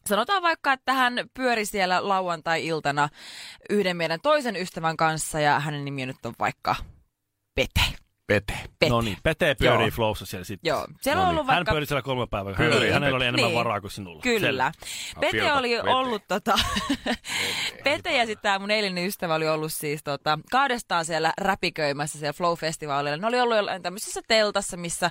Sanotaan 0.07 0.43
vaikka, 0.43 0.73
että 0.73 0.93
hän 0.93 1.15
pyöri 1.35 1.67
siellä 1.67 2.09
lauantai-iltana 2.09 3.09
yhden 3.71 3.97
meidän 3.97 4.21
toisen 4.21 4.57
ystävän 4.57 4.97
kanssa 4.97 5.41
ja 5.41 5.61
hänen 5.61 5.85
nimi 5.85 6.07
nyt 6.07 6.27
on 6.27 6.35
vaikka 6.39 6.77
Pete. 7.55 8.06
Pete. 8.27 8.55
Pete. 8.79 8.91
No 8.91 9.01
niin, 9.01 9.17
Pete 9.23 9.55
pyörii 9.55 9.87
Joo. 9.87 9.91
Flowssa 9.91 10.27
siellä 10.27 10.45
sitten. 10.45 10.69
Joo, 10.69 10.87
siellä 11.01 11.23
No 11.23 11.29
on 11.29 11.35
niin. 11.35 11.39
ollut 11.39 11.47
Hän 11.51 11.57
vaikka... 11.57 11.73
pyöri 11.73 11.87
siellä 11.87 12.03
kolme 12.03 12.27
päivää. 12.27 12.55
Pyörii, 12.55 12.73
Hänellä, 12.75 12.95
hänellä 12.95 13.17
oli 13.17 13.23
Pete. 13.25 13.29
enemmän 13.29 13.49
Niin. 13.49 13.59
varaa 13.59 13.81
kuin 13.81 13.91
sinulla. 13.91 14.23
Kyllä. 14.23 14.41
Selvä. 14.41 14.73
Pete 15.21 15.31
Filta, 15.39 15.55
oli 15.55 15.77
Pete. 15.77 15.91
ollut 15.91 16.23
tota... 16.29 16.55
Pete 17.85 18.17
ja 18.19 18.27
sitten 18.27 18.43
tämä 18.43 18.59
mun 18.59 18.71
eilinen 18.71 19.07
ystävä 19.07 19.35
oli 19.35 19.49
ollut 19.49 19.73
siis 19.73 20.05
tota, 20.05 20.39
kahdestaan 20.51 21.05
siellä 21.05 21.33
räpiköimässä 21.41 22.19
siellä 22.19 22.33
Flow-festivaalilla. 22.33 23.17
Ne 23.17 23.27
oli 23.27 23.41
ollut 23.41 23.57
jollain 23.57 23.83
tämmöisessä 23.83 24.21
teltassa, 24.29 24.77
missä 24.77 25.11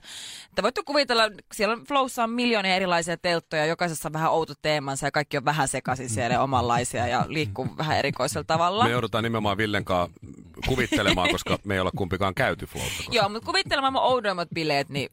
te 0.55 0.63
voitte 0.63 0.81
kuvitella, 0.85 1.23
siellä 1.53 1.73
on 1.73 1.83
Flowssa 1.87 2.23
on 2.23 2.29
miljoonia 2.29 2.75
erilaisia 2.75 3.17
telttoja, 3.17 3.65
jokaisessa 3.65 4.09
on 4.09 4.13
vähän 4.13 4.31
outo 4.31 4.53
teemansa 4.61 5.07
ja 5.07 5.11
kaikki 5.11 5.37
on 5.37 5.45
vähän 5.45 5.67
sekaisin 5.67 6.09
siellä 6.09 6.41
omanlaisia 6.41 7.07
ja 7.07 7.25
liikkuu 7.27 7.67
vähän 7.77 7.97
erikoisella 7.97 8.43
tavalla. 8.43 8.83
Me 8.83 8.89
joudutaan 8.91 9.23
nimenomaan 9.23 9.57
Villen 9.57 9.85
kanssa 9.85 10.19
kuvittelemaan, 10.67 11.29
koska 11.31 11.57
me 11.63 11.73
ei 11.73 11.79
olla 11.79 11.91
kumpikaan 11.95 12.35
käyty 12.35 12.65
Flowssa. 12.65 12.97
koska- 12.97 13.13
Joo, 13.15 13.29
mutta 13.29 13.45
kuvittelemaan 13.45 13.93
mun 13.93 14.01
oudoimmat 14.01 14.47
bileet, 14.53 14.89
niin 14.89 15.09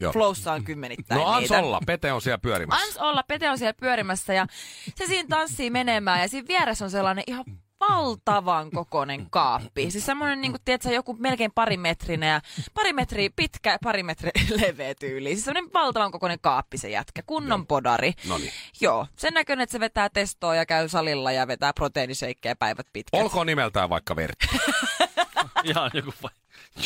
Joo. 0.00 0.12
Flowssa 0.12 0.52
on 0.52 0.64
kymmenittäin 0.64 1.18
No 1.20 1.26
ans 1.26 1.40
niitä. 1.40 1.58
olla, 1.58 1.80
Pete 1.86 2.12
on 2.12 2.22
siellä 2.22 2.38
pyörimässä. 2.38 2.84
Ans 2.86 2.96
olla, 2.96 3.22
Pete 3.22 3.50
on 3.50 3.58
siellä 3.58 3.74
pyörimässä 3.80 4.34
ja 4.34 4.46
se 4.94 5.06
siinä 5.06 5.28
tanssii 5.28 5.70
menemään 5.70 6.20
ja 6.20 6.28
siinä 6.28 6.48
vieressä 6.48 6.84
on 6.84 6.90
sellainen 6.90 7.24
ihan 7.26 7.44
valtavan 7.80 8.70
kokoinen 8.70 9.30
kaappi. 9.30 9.90
Siis 9.90 10.06
semmoinen, 10.06 10.40
niin 10.40 10.52
kuin, 10.52 10.62
tiedätkö, 10.64 10.90
joku 10.90 11.16
melkein 11.18 11.52
pari 11.54 11.76
metrinen 11.76 12.28
ja 12.28 12.40
pari 12.74 12.92
metriä 12.92 13.30
pitkä 13.36 13.72
ja 13.72 13.78
pari 13.82 14.02
metriä 14.02 14.32
leveä 14.60 14.94
tyyli. 14.94 15.28
Siis 15.28 15.44
semmoinen 15.44 15.72
valtavan 15.72 16.10
kokoinen 16.10 16.38
kaappi 16.40 16.78
se 16.78 16.90
jätkä, 16.90 17.22
kunnon 17.26 17.66
podari. 17.66 18.12
Noniin. 18.28 18.52
Joo, 18.80 19.06
sen 19.16 19.34
näköinen, 19.34 19.62
että 19.62 19.72
se 19.72 19.80
vetää 19.80 20.08
testoa 20.08 20.54
ja 20.54 20.66
käy 20.66 20.88
salilla 20.88 21.32
ja 21.32 21.46
vetää 21.46 21.72
proteiiniseikkejä 21.72 22.56
päivät 22.56 22.86
pitkät. 22.92 23.20
Olkoon 23.20 23.46
nimeltään 23.46 23.88
vaikka 23.88 24.16
Vertti. 24.16 24.46
Ihan 25.64 25.90
joku 25.94 26.12
vai. 26.22 26.30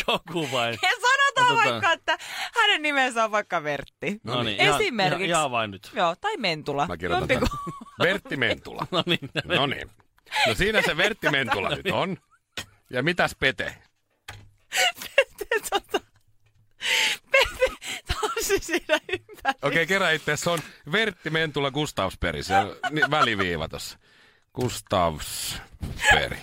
Joku 0.08 0.48
vai. 0.52 0.70
Ja 0.82 0.90
sanotaan 1.00 1.52
Otetaan. 1.52 1.72
vaikka, 1.72 1.92
että 1.92 2.18
hänen 2.54 2.82
nimensä 2.82 3.24
on 3.24 3.30
vaikka 3.30 3.62
Vertti. 3.62 4.20
No 4.24 4.42
niin. 4.42 4.60
Esimerkiksi. 4.60 5.24
Ihan, 5.24 5.40
ihan 5.40 5.50
vain 5.50 5.70
nyt. 5.70 5.90
Joo, 5.94 6.14
tai 6.20 6.36
Mentula. 6.36 6.86
Mä 6.86 6.96
kirjoitan. 6.96 7.48
Vertti 8.02 8.36
Mentula. 8.36 8.86
No 8.90 9.02
niin. 9.06 9.30
No 9.44 9.66
niin. 9.66 9.90
No 10.46 10.54
siinä 10.54 10.82
se 10.82 10.96
Vertti 10.96 11.30
Mentula 11.30 11.68
nyt 11.68 11.86
on. 11.86 12.16
Ja 12.90 13.02
mitäs 13.02 13.36
Pete? 13.38 13.76
tota, 15.70 16.00
Pete 17.30 17.76
tanssi 18.06 18.58
siinä 18.58 18.94
ympäri. 18.94 19.54
Okei, 19.62 19.68
okay, 19.68 19.86
kerran 19.86 20.14
itse 20.14 20.36
se 20.36 20.50
on 20.50 20.58
Vertti 20.92 21.30
Mentula 21.30 21.70
Gustavsperi. 21.70 22.42
Se 22.42 22.54
väliviiva 23.10 23.68
tossa. 23.68 23.98
Gustavsperi. 24.54 26.38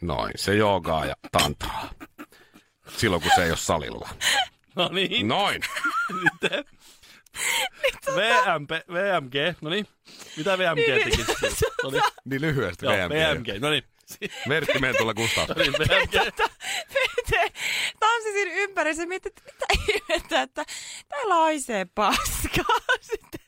Noin, 0.00 0.32
se 0.36 0.54
joogaa 0.54 1.04
ja 1.04 1.14
tantraa. 1.32 1.90
Silloin 2.96 3.22
kun 3.22 3.30
se 3.34 3.44
ei 3.44 3.50
ole 3.50 3.56
salilla. 3.58 4.08
No 4.76 4.88
niin. 4.88 5.28
Noin. 5.28 5.62
Sitten. 6.22 6.64
VMP, 8.16 8.70
VMG, 8.70 9.34
no 9.60 9.70
niin. 9.70 9.86
Mitä 10.36 10.58
VMG 10.58 11.04
teki? 11.04 11.24
No 11.82 11.90
niin. 11.90 12.02
Niin 12.24 12.40
lyhyesti 12.40 12.86
Joo, 12.86 12.94
VMG. 12.94 13.12
VMG, 13.12 13.60
no 13.60 13.70
niin. 13.70 13.84
Vertti 14.48 14.78
Mentula 14.78 15.10
No 15.10 15.14
Gustavsperi. 15.14 15.62
niin, 15.62 15.72
VMG. 15.72 16.12
Pete 16.92 17.52
tanssi 18.00 18.32
siinä 18.32 18.52
ympäri. 18.54 18.94
Se 18.94 19.06
mietti, 19.06 19.28
että 19.28 19.42
mitä 19.44 19.66
ihmettä, 19.92 20.42
että 20.42 20.64
täällä 21.08 21.34
haisee 21.34 21.84
paskaa. 21.94 22.78
Sitten 23.00 23.40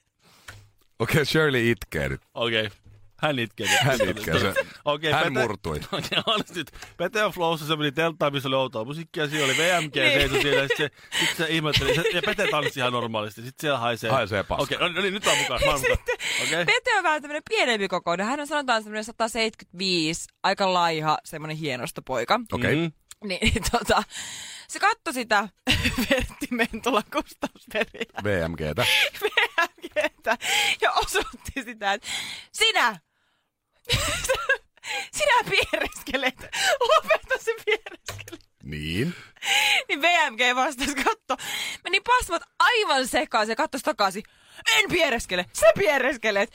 Okei, 0.99 1.15
okay, 1.15 1.25
Shirley 1.25 1.71
itkee 1.71 2.09
nyt. 2.09 2.21
Okei. 2.35 2.71
Hän 3.17 3.39
itkee. 3.39 3.67
Hän 3.67 4.09
itkee. 4.09 4.39
Se, 4.39 4.55
Okei, 4.85 5.13
hän 5.13 5.25
Pete- 5.25 5.41
murtui. 5.41 5.81
Okei, 5.93 6.19
olisi 6.27 6.55
nyt. 6.55 6.71
Pete 6.97 7.25
on 7.25 7.33
Flowssa, 7.33 7.67
se 7.67 7.77
meni 7.77 7.93
telttaan, 7.93 8.33
missä 8.33 8.49
oli 8.49 8.57
outoa 8.57 8.85
musiikkia. 8.85 9.29
Siinä 9.29 9.45
oli 9.45 9.57
VMG 9.57 9.95
niin. 9.95 10.13
seisoi 10.13 10.43
siellä. 10.43 10.63
ja 10.63 10.69
Sitten 10.69 10.91
se, 11.13 11.19
sit 11.27 11.37
se 11.37 11.47
ihmetteli. 11.49 11.95
Se, 11.95 12.05
ja 12.13 12.23
Pete 12.23 12.47
tanssi 12.51 12.81
ihan 12.81 12.93
normaalisti. 12.93 13.43
Sitten 13.43 13.61
siellä 13.61 13.79
haisee. 13.79 14.11
Haisee 14.11 14.43
paskaa. 14.43 14.63
Okei, 14.63 14.79
no, 14.79 14.89
no 14.89 15.03
niin, 15.03 15.15
nyt 15.15 15.27
on 15.27 15.39
mukaan. 15.39 15.61
Mä 15.67 15.73
mukaan. 15.73 15.99
Okei. 16.43 16.65
Pete 16.65 16.97
on 16.97 17.03
vähän 17.03 17.23
tämmöinen 17.23 17.43
pienempi 17.49 17.89
kokoinen. 17.89 18.27
Hän 18.27 18.41
on 18.41 18.47
sanotaan 18.47 18.83
semmoinen 18.83 19.05
175, 19.05 20.29
aika 20.43 20.73
laiha, 20.73 21.19
semmoinen 21.25 21.57
hienosta 21.57 22.03
poika. 22.03 22.41
Okei. 22.53 22.73
Okay. 22.73 22.75
Mhm. 22.77 23.29
Niin, 23.29 23.41
niin 23.43 23.65
tota, 23.73 24.03
se 24.69 24.79
katsoi 24.79 25.13
sitä 25.15 25.49
Vertti 26.11 26.49
Mentola 26.51 27.03
Kustavsperiä 27.13 28.05
VMGtä. 28.25 28.87
VMGtä 30.25 30.39
ja 30.81 30.93
osoitti 30.93 31.63
sitä, 31.65 31.93
että 31.93 32.09
sinä, 32.53 33.01
sinä 35.19 35.51
piereskelet, 35.51 36.37
lopeta 36.81 37.45
se 37.45 37.55
piereskele. 37.65 38.39
Niin. 38.63 39.15
Niin 39.89 40.03
VMG 40.03 40.41
vastasi 40.55 40.95
katto. 40.95 41.37
Meni 41.85 42.01
pasmat 42.01 42.43
aivan 42.59 43.09
sekaisin 43.09 43.53
ja 43.53 43.57
katsoisi 43.57 43.85
takaisin. 43.85 44.23
En 44.77 44.91
piereskele, 44.91 45.47
sä 45.53 45.67
piereskelet. 45.79 46.53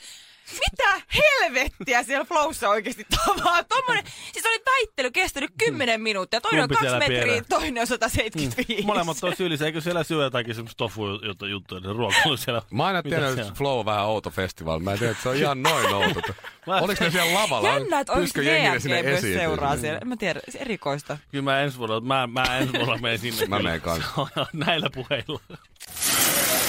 Mitä 0.52 1.00
helvettiä 1.14 2.02
siellä 2.02 2.24
flowssa 2.24 2.68
oikeasti 2.68 3.06
tavaa? 3.26 3.64
Tommonen, 3.64 4.04
siis 4.32 4.46
oli 4.46 4.62
väittely 4.66 5.10
kestänyt 5.10 5.50
10 5.58 6.00
minuuttia. 6.00 6.40
Toinen 6.40 6.62
on 6.62 6.68
Kumpi 6.68 6.74
2 6.74 6.84
siellä 6.84 6.98
metriä, 6.98 7.22
pierää? 7.24 7.42
toinen 7.48 7.80
on 7.80 7.86
175. 7.86 8.86
Molemmat 8.86 9.16
on 9.22 9.36
syyllisiä. 9.36 9.66
Eikö 9.66 9.80
siellä 9.80 10.04
syö 10.04 10.24
jotakin 10.24 10.54
semmoista 10.54 10.78
tofu 10.78 11.06
juttu, 11.26 11.46
juttuja, 11.46 11.80
ne 11.80 11.92
ruokailu 11.92 12.36
siellä? 12.44 12.62
Mä 12.70 12.86
aina 12.86 13.02
tiedän, 13.02 13.38
että 13.38 13.52
Flow 13.54 13.78
on 13.78 13.84
vähän 13.84 14.04
outo 14.06 14.30
festival. 14.30 14.78
Mä 14.80 14.92
en 14.92 14.98
tiedä, 14.98 15.10
että 15.10 15.22
se 15.22 15.28
on 15.28 15.36
ihan 15.36 15.62
noin 15.62 15.94
outo. 15.94 16.20
Oliko 16.66 17.04
ne 17.04 17.10
siellä 17.10 17.34
lavalla? 17.34 17.68
Jännä, 17.68 18.00
että 18.00 18.12
oikeasti 18.12 18.46
jengi 18.46 18.68
ne 18.70 18.80
sinne 18.80 19.00
esiin? 19.00 19.38
seuraa 19.38 19.76
siellä. 19.76 19.98
En 19.98 20.08
Mä 20.08 20.16
tiedän, 20.16 20.42
se 20.48 20.58
erikoista. 20.58 21.18
Kyllä 21.30 21.44
mä 21.44 21.60
ensi 21.60 21.78
vuonna, 21.78 22.00
mä, 22.00 22.26
mä 22.26 22.58
ensi 22.58 22.72
vuonna 22.72 22.96
menen 22.96 23.18
sinne. 23.18 23.46
Mä 23.46 23.58
menen 23.58 23.80
kanssa. 23.80 24.10
Näillä 24.52 24.90
puheilla. 24.94 25.40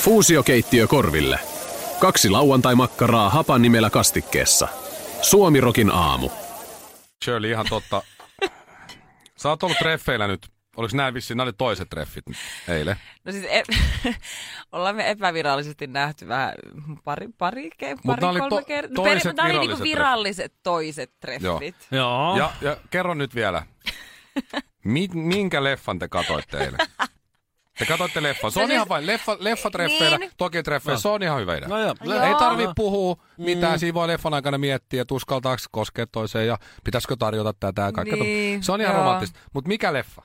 Fuusiokeittiö 0.01 0.87
korville. 0.87 1.39
Kaksi 2.01 2.29
lauantai-makkaraa 2.29 3.29
hapan 3.29 3.61
nimellä 3.61 3.89
kastikkeessa. 3.89 4.67
Suomirokin 5.21 5.91
aamu. 5.91 6.29
Shirley, 7.25 7.51
ihan 7.51 7.65
totta. 7.69 8.01
Sä 9.37 9.49
oot 9.49 9.63
ollut 9.63 9.77
treffeillä 9.77 10.27
nyt. 10.27 10.47
Oliko 10.77 10.97
nämä 10.97 11.13
vissiin, 11.13 11.37
nämä 11.37 11.45
oli 11.45 11.53
toiset 11.53 11.89
treffit 11.89 12.27
nyt 12.29 12.37
eilen? 12.67 12.95
No 13.25 13.31
siis 13.31 13.45
e- 13.49 13.63
ollaan 14.71 14.95
me 14.95 15.09
epävirallisesti 15.09 15.87
nähty 15.87 16.27
vähän 16.27 16.53
pari, 17.03 17.27
pari, 17.37 17.69
ke- 17.83 17.95
Mut 18.03 18.05
pari 18.05 18.25
oli 18.25 18.39
kolme 18.39 18.61
to- 18.61 18.65
kertaa. 18.65 18.95
toiset 19.05 19.25
Mutta 19.25 19.43
nää 19.43 19.51
oli 19.51 19.59
niinku 19.67 19.83
viralliset 19.83 19.83
viralliset 19.83 20.53
toiset 20.63 21.11
treffit. 21.19 21.75
Joo. 21.91 22.37
Ja, 22.37 22.51
ja 22.61 22.77
kerro 22.89 23.13
nyt 23.13 23.35
vielä. 23.35 23.63
Mi- 24.83 25.07
minkä 25.13 25.63
leffan 25.63 25.99
te 25.99 26.07
katoitte 26.07 26.57
eilen? 26.57 26.79
Te 27.81 27.85
katoitte 27.85 28.23
leffan. 28.23 28.51
Se 28.51 28.59
on 28.59 28.63
No 28.63 28.67
siis- 28.67 28.75
ihan 28.75 28.89
vain 28.89 29.07
leffa, 29.07 29.37
leffatreffeillä, 29.39 30.17
Niin. 30.17 30.31
toki 30.37 30.63
treffeillä, 30.63 30.99
se 31.01 31.07
on 31.07 31.23
ihan 31.23 31.39
hyvä 31.41 31.55
idea. 31.57 31.69
No 31.69 31.77
joo. 31.79 31.95
Joo. 32.03 32.23
Ei 32.23 32.35
tarvi 32.35 32.63
puhua 32.75 33.15
mitään, 33.37 33.79
siinä 33.79 33.93
voi 33.93 34.07
leffan 34.07 34.33
aikana 34.33 34.57
miettiä, 34.57 35.01
että 35.01 35.13
uskaltaako 35.13 35.61
koskea 35.71 36.07
toiseen 36.11 36.47
ja 36.47 36.57
pitäisikö 36.83 37.15
tarjota 37.19 37.53
tätä 37.59 37.81
ja 37.81 37.91
kaikkea. 37.91 38.17
Niin, 38.23 38.63
se 38.63 38.71
on 38.71 38.81
ihan 38.81 38.93
joo. 38.93 39.03
romanttista. 39.03 39.39
Mutta 39.53 39.67
mikä 39.67 39.93
leffa? 39.93 40.21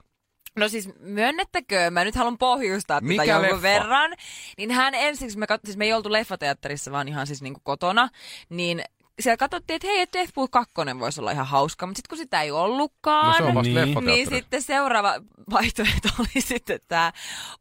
No 0.56 0.68
siis 0.68 0.90
myönnettäkö, 1.00 1.90
mä 1.90 2.04
nyt 2.04 2.14
haluan 2.14 2.38
pohjustaa 2.38 3.00
Mikä 3.00 3.22
tätä 3.22 3.32
jonkun 3.32 3.48
leffa? 3.50 3.62
verran. 3.62 4.12
Niin 4.58 4.70
hän 4.70 4.94
ensiksi, 4.94 5.38
me, 5.38 5.46
kat- 5.52 5.60
siis 5.64 5.76
me 5.76 5.84
ei 5.84 5.92
oltu 5.92 6.12
leffateatterissa, 6.12 6.92
vaan 6.92 7.08
ihan 7.08 7.26
siis 7.26 7.42
niinku 7.42 7.60
kotona, 7.64 8.08
niin 8.48 8.82
siellä 9.20 9.36
katsottiin, 9.36 9.74
että 9.74 9.88
hei, 9.88 10.00
että 10.00 10.18
Deathpool 10.18 10.46
2 10.50 10.74
voisi 10.98 11.20
olla 11.20 11.30
ihan 11.30 11.46
hauska, 11.46 11.86
mutta 11.86 11.98
sitten 11.98 12.08
kun 12.08 12.18
sitä 12.18 12.42
ei 12.42 12.50
ollutkaan, 12.50 13.26
No 13.26 13.32
se 13.36 13.42
on 13.42 13.54
vasta 13.54 13.72
Niin. 13.84 14.04
niin 14.04 14.28
sitten 14.28 14.62
seuraava 14.62 15.14
vaihtoehto 15.50 16.08
oli 16.20 16.40
sitten 16.42 16.78
tämä 16.88 17.12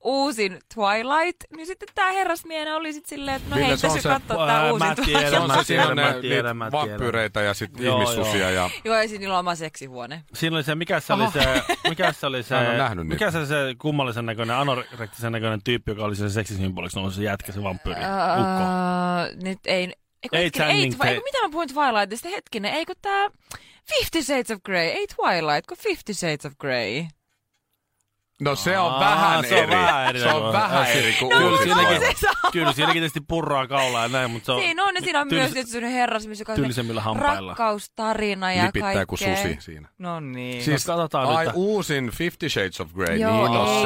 uusin 0.03 0.59
Twilight, 0.75 1.43
niin 1.55 1.67
sitten 1.67 1.87
tämä 1.95 2.11
herrasmiehen 2.11 2.75
oli 2.75 2.93
sitten 2.93 3.09
silleen, 3.09 3.37
että 3.37 3.49
no 3.49 3.55
Ville, 3.55 3.67
hei, 3.67 3.77
se 3.77 3.87
on 3.87 3.93
tässä 3.93 4.09
se- 4.09 4.13
katsoa 4.19 4.47
tämä 4.47 4.71
uusin 4.71 4.87
mä 4.87 4.95
Twilight. 4.95 5.13
tiedän, 5.19 5.31
Se 5.31 5.39
on 5.39 5.47
mä 5.47 5.57
se, 5.57 5.63
siinä 5.63 5.87
on 5.87 5.95
tiedän, 5.95 6.13
mä 6.15 6.21
tiedän, 6.21 6.37
niitä 6.37 6.53
mä 6.53 6.71
tiedän. 6.71 6.89
vampyyreitä 6.89 7.41
ja 7.41 7.53
sitten 7.53 7.85
Joo, 7.85 8.01
ihmissusia 8.01 8.51
ja... 8.51 8.69
Joo, 8.85 8.95
ja 8.95 9.07
siinä 9.07 9.19
niillä 9.19 9.33
on 9.35 9.39
oma 9.39 9.55
seksihuone. 9.55 10.23
Siinä 10.33 10.55
oli 10.55 10.63
se, 10.63 10.75
mikä 10.75 10.99
se 10.99 11.13
oli 11.13 11.31
se, 11.31 11.63
mikä 11.89 12.11
se 12.11 12.25
oli 12.27 12.43
se, 12.49 12.55
mikä 13.03 13.31
se, 13.31 13.45
se 13.45 13.55
kummallisen 13.81 14.25
näköinen, 14.25 14.55
anorektisen 14.55 15.31
näköinen 15.31 15.63
tyyppi, 15.63 15.91
joka 15.91 16.03
oli 16.05 16.15
se 16.15 16.29
seksisymboliksi, 16.29 16.99
no 16.99 17.11
se 17.11 17.23
jätkä, 17.23 17.51
se 17.51 17.63
vampyyri, 17.63 18.01
ukko. 18.01 18.63
Uh, 18.63 19.43
nyt 19.43 19.59
ei... 19.65 19.93
Eiku, 20.25 20.35
Ei 20.35 20.43
hetkinen, 20.43 20.67
Channing 20.67 20.93
ei, 20.93 20.99
Tate- 20.99 21.09
eiku, 21.09 21.23
mitä 21.23 21.41
mä 21.41 21.49
puhuin 21.51 21.69
Twilightista? 21.73 22.29
Hetkinen, 22.29 22.73
eikö 22.73 22.93
tää 23.01 23.29
Fifty 23.95 24.23
Shades 24.23 24.51
of 24.51 24.63
Grey? 24.63 24.87
Ei 24.87 25.07
Twilight, 25.07 25.67
kun 25.67 25.77
Fifty 25.77 26.13
Shades 26.13 26.45
of 26.45 26.53
Grey. 26.59 27.05
No 28.41 28.55
se 28.55 28.79
on 28.79 28.91
Aa, 28.91 28.99
vähän 28.99 29.45
se 29.45 29.55
on 29.55 29.63
eri. 29.63 29.71
vähän 29.71 30.09
eri. 30.09 30.19
Se 30.19 30.27
on 30.33 30.53
vähän 30.53 30.85
Se- 30.85 30.93
eri 30.99 31.13
kuin 31.19 31.29
No, 31.29 31.37
Kyllä 31.37 31.51
uusi 31.51 31.63
se 31.63 31.71
on 31.71 31.77
siinäkin, 31.79 32.17
se 32.19 32.27
kyllä 32.51 32.73
siinäkin 32.73 33.01
tietysti 33.01 33.21
purraa 33.27 33.67
kaulaa 33.67 34.01
ja 34.03 34.07
näin, 34.07 34.31
mutta 34.31 34.45
se 34.45 34.51
on 34.51 34.59
Siinä 34.61 34.83
on, 34.83 34.95
ja 34.95 35.01
siinä 35.01 35.21
on 35.21 35.27
Tyls- 35.27 35.31
myös 35.35 35.51
tietysti 35.51 35.71
sellainen 35.71 35.99
herrasmies, 35.99 36.39
joka 36.39 36.51
on 36.51 36.55
tylsemmillä 36.55 37.01
hampailla. 37.01 37.51
rakkaustarina 37.51 38.53
ja 38.53 38.65
Lipittää 38.65 39.05
kuin 39.05 39.19
kaikkea. 39.19 39.35
susi 39.43 39.57
siinä. 39.61 39.87
No 39.97 40.19
niin. 40.19 40.63
Siis, 40.63 40.87
No, 40.87 40.93
katsotaan 40.93 41.27
ai 41.37 41.45
nyt. 41.45 41.53
uusin 41.55 42.09
Fifty 42.11 42.49
Shades 42.49 42.81
of 42.81 42.91
Grey. 42.93 43.17
Joo, 43.17 43.31
niin, 43.47 43.51
no 43.53 43.85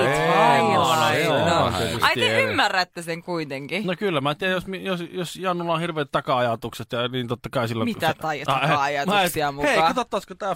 ei 1.12 1.24
se, 1.24 1.30
no, 1.30 1.30
se 1.30 1.30
on 1.30 1.46
No. 1.50 1.72
Ai 2.02 2.16
te 2.16 2.42
ymmärrätte 2.42 3.02
sen 3.02 3.24
kuitenkin. 3.24 3.88
No 3.88 3.94
kyllä, 4.00 4.22
mä 4.22 4.32
en 4.32 4.38
tiedä, 4.38 4.54
jos, 4.54 4.64
jos, 4.82 5.04
jos 5.12 5.36
Jannulla 5.36 5.74
on 5.74 5.80
hirveät 5.82 6.10
taka-ajatukset, 6.12 6.92
ja 6.92 7.08
niin 7.08 7.28
totta 7.28 7.50
kai 7.50 7.68
silloin... 7.68 7.90
Mitä 7.90 8.08
Ah, 8.10 8.16
taka-ajatuksia 8.46 9.52
mukaan? 9.52 9.74
Hei, 9.74 9.82
katsottaisiko 9.84 10.36
tää 10.36 10.56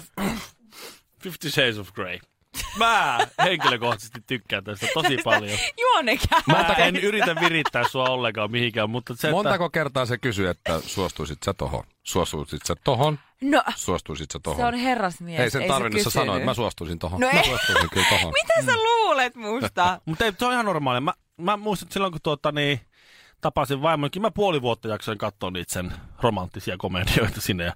Fifty 1.22 1.50
Shades 1.50 1.78
of 1.78 1.92
Grey? 1.92 2.18
Mä 2.78 3.18
henkilökohtaisesti 3.44 4.20
tykkään 4.26 4.64
tästä 4.64 4.86
tosi 4.94 5.18
paljon. 5.24 5.58
Juonekään. 5.80 6.42
Mä 6.46 6.74
en 6.78 6.96
yritä 6.96 7.34
virittää 7.40 7.88
sua 7.88 8.04
ollenkaan 8.04 8.50
mihinkään, 8.50 8.90
mutta 8.90 9.14
se, 9.16 9.28
että... 9.28 9.30
Montako 9.30 9.70
kertaa 9.70 10.06
se 10.06 10.18
kysyy, 10.18 10.48
että 10.48 10.80
suostuisit 10.80 11.38
sä 11.44 11.54
tohon? 11.54 11.84
Suostuisit 12.02 12.60
sä 12.66 12.74
tohon? 12.84 13.18
No, 13.40 13.62
Suostuisit 13.76 14.30
sä 14.30 14.38
tohon? 14.42 14.56
se 14.56 14.64
on 14.64 14.74
herrasmies. 14.74 15.40
Ei 15.40 15.50
sen 15.50 15.68
tarvinnut 15.68 16.00
se 16.00 16.04
sä 16.04 16.10
sanoa, 16.10 16.36
että 16.36 16.46
mä 16.46 16.54
suostuisin 16.54 16.98
tohon. 16.98 17.20
No 17.20 17.26
mä 17.32 17.40
ei. 17.40 17.44
suostuisin 17.44 17.90
kyllä 17.90 18.06
tohon. 18.10 18.32
Mitä 18.42 18.72
sä 18.72 18.76
luulet 18.76 19.36
musta? 19.36 20.00
Mutta 20.06 20.24
ei, 20.24 20.32
se 20.38 20.44
on 20.44 20.52
ihan 20.52 20.66
normaali. 20.66 21.00
Mä, 21.00 21.12
mä 21.36 21.56
muistan, 21.56 21.86
että 21.86 21.92
silloin 21.92 22.12
kun 22.12 22.20
tuota, 22.22 22.52
niin, 22.52 22.80
tapasin 23.40 23.82
vaimonikin, 23.82 24.22
mä 24.22 24.30
puoli 24.30 24.62
vuotta 24.62 24.88
jaksoin 24.88 25.18
katsoa 25.18 25.50
niitä 25.50 25.72
sen 25.72 25.92
romanttisia 26.22 26.76
komedioita 26.76 27.40
sinne 27.40 27.64
ja 27.64 27.72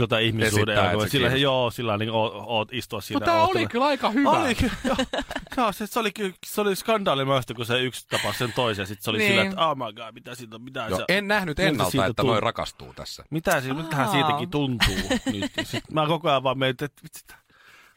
jotain 0.00 0.26
ihmissuuden. 0.26 0.74
Esittää, 0.74 0.92
että 0.92 1.04
se 1.04 1.10
sillä, 1.10 1.28
kiinnostaa. 1.28 1.42
joo, 1.42 1.70
sillä 1.70 1.96
niin 1.96 2.10
oot, 2.10 2.32
oot 2.46 2.68
istua 2.72 3.00
siinä. 3.00 3.20
No 3.20 3.24
tää 3.26 3.34
ootella. 3.40 3.58
oli 3.60 3.66
kyllä 3.68 3.84
aika 3.86 4.10
hyvä. 4.10 4.30
Oli 4.30 4.54
kyllä, 4.54 4.72
joo. 4.84 4.96
joo 5.56 5.72
se, 5.72 5.86
se, 5.86 6.00
oli, 6.00 6.12
kyllä- 6.12 6.34
se 6.46 6.60
oli 6.60 6.76
skandaali 6.76 7.24
myös, 7.24 7.44
kun 7.56 7.66
se 7.66 7.80
yksi 7.82 8.06
tapasi 8.08 8.38
sen 8.38 8.52
toisen. 8.52 8.86
Sitten 8.86 9.04
se 9.04 9.10
oli 9.10 9.18
Niin. 9.18 9.30
sillä, 9.30 9.42
että 9.42 9.68
oh 9.68 9.76
my 9.76 9.92
god, 9.92 10.12
mitä 10.14 10.34
siitä, 10.34 10.58
mitä 10.58 10.86
Joo, 10.88 10.98
se, 10.98 11.04
en 11.08 11.28
nähnyt 11.28 11.58
ennalta, 11.60 11.90
siitä 11.90 12.06
että 12.06 12.14
tuntuu? 12.22 12.32
noi 12.34 12.40
rakastuu 12.40 12.94
tässä. 12.94 13.24
mitä 13.30 13.60
siitä, 13.60 13.74
mitähän 13.74 14.08
siitäkin 14.10 14.50
tuntuu 14.50 14.94
nyt. 15.32 15.52
Sitten 15.62 15.94
mä 15.94 16.06
koko 16.06 16.30
ajan 16.30 16.42
vaan 16.42 16.58
mietin, 16.58 16.84
että 16.84 17.34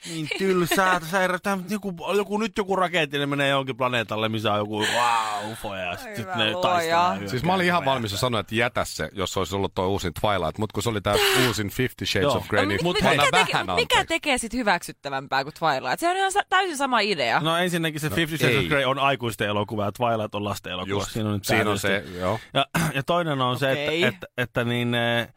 niin 0.05 0.27
tylsää, 0.37 0.99
tää, 1.43 1.57
joku, 1.69 1.93
joku, 2.15 2.37
nyt 2.37 2.57
joku 2.57 2.75
raketti, 2.75 3.17
ne 3.17 3.25
menee 3.25 3.49
jonkin 3.49 3.77
planeetalle, 3.77 4.29
missä 4.29 4.53
on 4.53 4.59
joku 4.59 4.79
wow, 4.79 5.51
ufo 5.51 5.75
ja 5.75 5.97
sitten 5.97 6.25
ne 6.35 6.53
taistelee. 6.61 7.27
Siis 7.27 7.43
mä 7.43 7.53
olin 7.53 7.65
ihan 7.65 7.85
valmis 7.85 8.11
ja 8.11 8.17
sanoa, 8.17 8.39
että 8.39 8.55
jätä 8.55 8.85
se, 8.85 9.09
jos 9.13 9.37
olisi 9.37 9.55
ollut 9.55 9.75
tuo 9.75 9.87
uusin 9.87 10.11
Twilight, 10.21 10.57
mutta 10.57 10.73
kun 10.73 10.83
se 10.83 10.89
oli 10.89 11.01
tää 11.01 11.15
uusin 11.47 11.69
Fifty 11.69 12.05
Shades 12.05 12.23
Joo. 12.23 12.37
of 12.37 12.47
Grey, 12.47 12.65
niin 12.65 12.79
mut, 12.83 12.95
mikä, 12.95 13.09
teke, 13.09 13.31
vähän 13.53 13.65
mut 13.65 13.75
mikä 13.75 14.05
tekee 14.05 14.37
sit 14.37 14.53
hyväksyttävämpää 14.53 15.43
kuin 15.43 15.53
Twilight? 15.59 15.99
Se 15.99 16.09
on 16.09 16.17
ihan 16.17 16.31
täysin 16.49 16.77
sama 16.77 16.99
idea. 16.99 17.39
No 17.39 17.57
ensinnäkin 17.57 17.99
se 17.99 18.09
Fifty 18.09 18.37
Shades 18.37 18.55
ei. 18.55 18.63
of 18.63 18.67
Grey 18.67 18.83
on 18.83 18.99
aikuisten 18.99 19.47
elokuva 19.47 19.85
ja 19.85 19.91
Twilight 19.91 20.35
on 20.35 20.43
lasten 20.43 20.71
elokuva. 20.71 20.93
Just, 20.93 21.11
siinä 21.11 21.29
on, 21.29 21.33
nyt 21.33 21.45
siinä 21.45 21.69
on 21.69 21.79
se, 21.79 22.03
joo. 22.19 22.39
Ja, 22.53 22.65
ja 22.93 23.03
toinen 23.03 23.41
on 23.41 23.59
se, 23.59 23.71
Okei. 23.71 24.03
että, 24.03 24.15
että, 24.15 24.27
että 24.37 24.63
niin, 24.63 24.95
eh, 24.95 25.33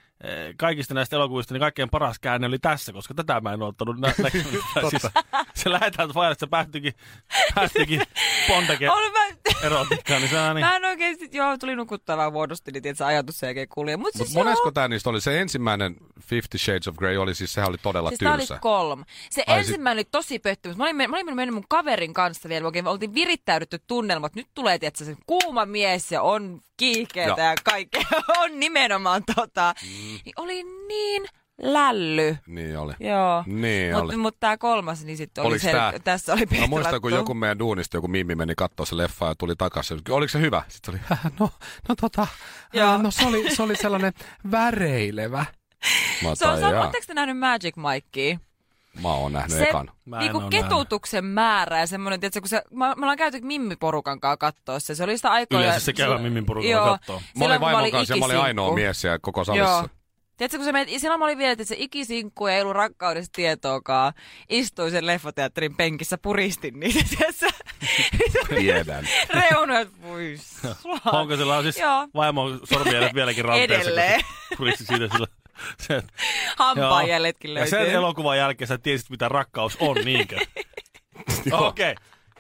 kaikista 0.57 0.95
näistä 0.95 1.17
elokuvista 1.17 1.55
niin 1.55 1.61
kaikkein 1.61 1.91
paras 1.91 2.19
käänne 2.19 2.47
oli 2.47 2.59
tässä, 2.59 2.93
koska 2.93 3.15
tätä 3.15 3.41
mä 3.41 3.53
en 3.53 3.63
ole 3.63 3.69
ottanut 3.69 4.01
nä- 4.01 4.09
näkemään. 4.23 4.51
siis, 4.91 5.03
se 5.55 5.73
lähetään 5.73 6.09
se 6.41 6.47
päättyikin, 6.47 6.93
päättyikin 7.55 8.03
Bondake 8.49 8.89
erotiikkaan, 9.67 10.21
niin 10.21 10.31
se 10.31 10.41
on 10.41 10.57
niin. 10.57 10.67
mä 10.67 10.77
en 10.77 10.85
oikeesti, 11.07 11.37
joo, 11.39 11.59
tuli 11.59 11.77
nukuttaa 11.77 12.17
vaan 12.17 12.33
vuodosteli, 12.33 12.77
että 12.79 12.95
se 12.95 13.05
ajatus 13.05 13.39
sen 13.39 13.47
jälkeen 13.47 13.69
kulje. 13.69 13.97
Mut 13.97 14.05
Mutta 14.05 14.19
siis 14.19 14.35
monesko 14.35 14.67
joo. 14.67 14.73
tää 14.73 14.89
niistä 14.89 15.11
oli? 15.11 15.21
Se 15.21 15.41
ensimmäinen 15.41 15.97
Fifty 16.21 16.59
Shades 16.59 16.89
of 16.89 16.97
Grey 16.97 17.17
oli 17.17 17.35
siis, 17.35 17.53
sehän 17.53 17.69
oli 17.71 17.79
todella 17.83 18.09
Siis 18.09 18.19
tää 18.19 18.31
oli 18.35 18.39
tylsä. 18.39 18.59
kolme. 18.61 19.05
Se 19.31 19.45
Ai 19.47 19.59
ensimmäinen 19.59 19.97
oli 19.99 20.09
tosi 20.11 20.39
pettymys. 20.39 20.77
Mä 20.77 20.85
olin, 20.85 20.97
mä 20.97 21.17
olin 21.17 21.37
mennyt 21.37 21.55
mun 21.55 21.65
kaverin 21.69 22.15
kanssa 22.15 22.49
vielä, 22.49 22.67
oikein 22.67 22.87
oltiin 22.87 23.15
virittäydytty 23.15 23.79
tunnelmat. 23.87 24.35
Nyt 24.35 24.49
tulee, 24.55 24.79
tietysti, 24.79 25.05
se 25.05 25.17
kuuma 25.27 25.67
mies 25.67 26.13
ja 26.13 26.23
on 26.23 26.61
kiihkeetä 26.77 27.41
Joo. 27.43 27.51
ja 27.51 27.55
kaikkea. 27.65 28.03
on 28.43 28.61
nimenomaan 28.61 29.23
tota. 29.37 29.75
Mm. 29.83 29.89
Niin 30.25 30.33
oli 30.37 30.63
niin 30.89 31.27
lälly. 31.63 32.37
Niin 32.47 32.79
oli. 32.79 32.93
Joo. 33.01 33.45
Niin 33.47 33.95
oli. 33.95 34.03
Mutta 34.03 34.17
mut 34.19 34.37
tää 34.41 34.57
kolmas, 34.59 35.05
niin 35.05 35.17
sitten 35.17 35.45
oli 35.45 35.59
se, 35.59 35.73
tää? 35.73 35.93
tässä 36.05 36.33
oli 36.33 36.61
Mä 36.61 36.67
muistan, 36.67 37.01
kun 37.01 37.13
joku 37.13 37.35
meidän 37.35 37.59
duunista, 37.59 37.97
joku 37.97 38.09
mimmi 38.09 38.35
meni 38.35 38.55
katsoa 38.55 38.87
se 38.87 38.97
leffa 38.97 39.27
ja 39.27 39.35
tuli 39.35 39.57
takaisin. 39.57 40.01
Oliko 40.11 40.29
se 40.29 40.41
hyvä? 40.41 40.63
Sitten 40.69 40.95
oli, 40.95 41.01
"Häh, 41.05 41.21
no, 41.41 41.51
no 41.89 41.95
tota, 42.01 42.27
Joo. 42.73 42.91
ää, 42.91 42.99
no 42.99 43.11
se 43.11 43.27
oli, 43.27 43.55
se 43.55 43.63
oli 43.63 43.77
sellainen 43.77 44.13
väreilevä. 44.51 45.45
Mä, 46.25 46.35
Se 46.35 46.47
on, 46.47 46.65
ootteko 46.65 47.05
te 47.07 47.15
nähnyt 47.15 47.39
Magic 47.39 47.75
Mikea? 47.77 48.39
Mä 49.03 49.09
oon 49.09 49.33
nähnyt 49.33 49.57
se 49.57 49.69
ekan. 49.69 49.91
Mä 50.05 50.19
niinku 50.19 50.43
ketutuksen 50.51 51.25
määrä 51.25 51.81
ja 51.81 51.87
semmoinen, 51.87 52.21
tiedätkö, 52.21 52.41
kun 52.41 52.49
se, 52.49 52.63
mä, 52.75 52.95
me 52.95 53.01
ollaan 53.01 53.19
käyty 53.19 53.41
Mimmi-porukan 53.41 54.21
kanssa 54.21 54.37
kattoo 54.37 54.81
se. 54.81 54.95
Se 54.95 55.05
oli 55.05 55.17
sitä 55.17 55.31
aikaa. 55.31 55.61
Yleensä 55.61 55.81
se 55.81 55.93
käy 55.93 56.19
Mimmin 56.19 56.47
porukalla 56.47 56.77
Joo. 56.77 56.87
kattoo. 56.87 57.23
Mä 57.39 57.45
olin 57.45 57.61
vaimon 57.61 57.91
kanssa 57.91 58.15
ja 58.15 58.19
mä 58.19 58.25
olin 58.25 58.39
ainoa 58.39 58.75
mies 58.75 59.01
siellä 59.01 59.19
koko 59.19 59.45
salissa. 59.45 59.71
Joo. 59.71 59.89
Tiedätkö, 60.37 60.57
kun 60.57 60.65
se 60.65 60.73
menet, 60.73 61.01
silloin 61.01 61.19
mä 61.19 61.25
olin 61.25 61.39
vielä, 61.39 61.53
että 61.53 61.65
se 61.65 61.77
ikisinkku 61.79 62.47
ei 62.47 62.61
ollut 62.63 62.77
rakkaudesta 62.77 63.33
tietoakaan. 63.37 64.13
Istuin 64.49 64.91
sen 64.91 65.07
leffateatterin 65.07 65.77
penkissä, 65.77 66.19
puristin 66.19 66.81
niitä, 66.81 67.01
tiedätkö? 67.11 67.49
Tiedän. 68.49 69.09
Reunat, 69.29 69.89
sula. 70.83 71.01
Onko 71.05 71.37
sillä 71.37 71.57
on 71.57 71.63
siis 71.63 71.79
Joo. 71.79 72.09
vaimon 72.15 72.61
sormijäljet 72.65 73.15
vieläkin 73.15 73.45
ranteessa? 73.45 73.91
Edelleen. 73.91 74.21
se 74.49 74.57
Kuristi 74.57 74.85
siitä 74.85 75.09
sillä. 75.13 75.27
Se, 75.79 76.03
Hampaanjäljetkin 76.57 77.51
ja 77.51 77.55
löytyy. 77.55 77.71
sen 77.71 77.91
elokuvan 77.91 78.39
jälkeen 78.39 78.69
sä 78.69 78.79
tiesit, 78.79 79.11
mitä 79.11 79.29
rakkaus 79.29 79.77
on, 79.81 79.97
niinkö? 80.05 80.37
Okei. 81.53 81.93
Okay. 81.93 81.95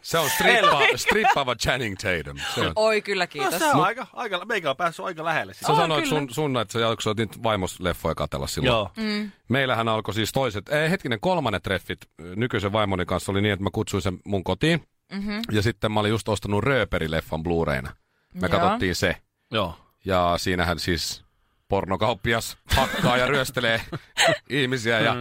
Se 0.07 0.19
on 0.19 0.31
strippa, 0.31 0.81
strippaava 0.97 1.55
Channing 1.57 1.97
Tatum. 1.97 2.39
Se 2.55 2.61
on. 2.61 2.73
Oi, 2.77 3.03
kyllä 3.03 3.25
No, 3.25 3.29
kiitos. 3.29 3.59
se 3.59 3.65
on 3.65 3.85
aika, 3.85 4.07
aika, 4.13 4.45
meikä 4.45 4.71
on 4.71 4.77
päässyt 4.77 5.05
aika 5.07 5.25
lähelle. 5.25 5.55
Sä 5.55 5.73
On 5.73 5.77
sanoit 5.77 6.05
kyllä. 6.05 6.19
sun, 6.19 6.31
sun, 6.31 6.57
että 6.57 6.73
sä 6.73 6.81
jaksoit 6.81 7.19
niitä 7.19 7.43
vaimosleffoja 7.43 8.15
katella 8.15 8.47
silloin. 8.47 8.71
Joo. 8.73 8.91
Mm. 8.97 9.31
Meillähän 9.49 9.89
alkoi 9.89 10.15
siis 10.15 10.33
toiset, 10.33 10.69
ei 10.69 10.91
hetkinen, 10.91 11.21
kolmannet 11.21 11.63
treffit 11.63 11.99
nykyisen 12.37 12.73
vaimoni 12.73 13.07
kanssa 13.07 13.33
oli 13.33 13.41
niin, 13.43 13.53
että 13.53 13.63
mä 13.65 13.71
kutsuin 13.73 14.03
sen 14.03 14.19
mun 14.25 14.45
kotiin. 14.45 14.87
Mm-hmm. 15.13 15.41
Ja 15.53 15.63
sitten 15.63 15.93
mä 15.93 16.01
olin 16.01 16.11
just 16.11 16.29
ostanut 16.29 16.65
Rööperi-leffan 16.65 17.43
Blu-rayna. 17.43 17.91
Me 18.35 18.41
Joo. 18.41 18.49
katsottiin 18.49 18.95
se. 18.95 19.17
Joo. 19.51 19.75
Ja 20.05 20.35
siinähän 20.37 20.79
siis 20.79 21.25
pornokauppias 21.69 22.59
hakkaa 22.77 23.17
ja 23.17 23.27
ryöstelee 23.27 23.81
ihmisiä 24.51 25.01
ja 25.01 25.15
Mm, 25.15 25.21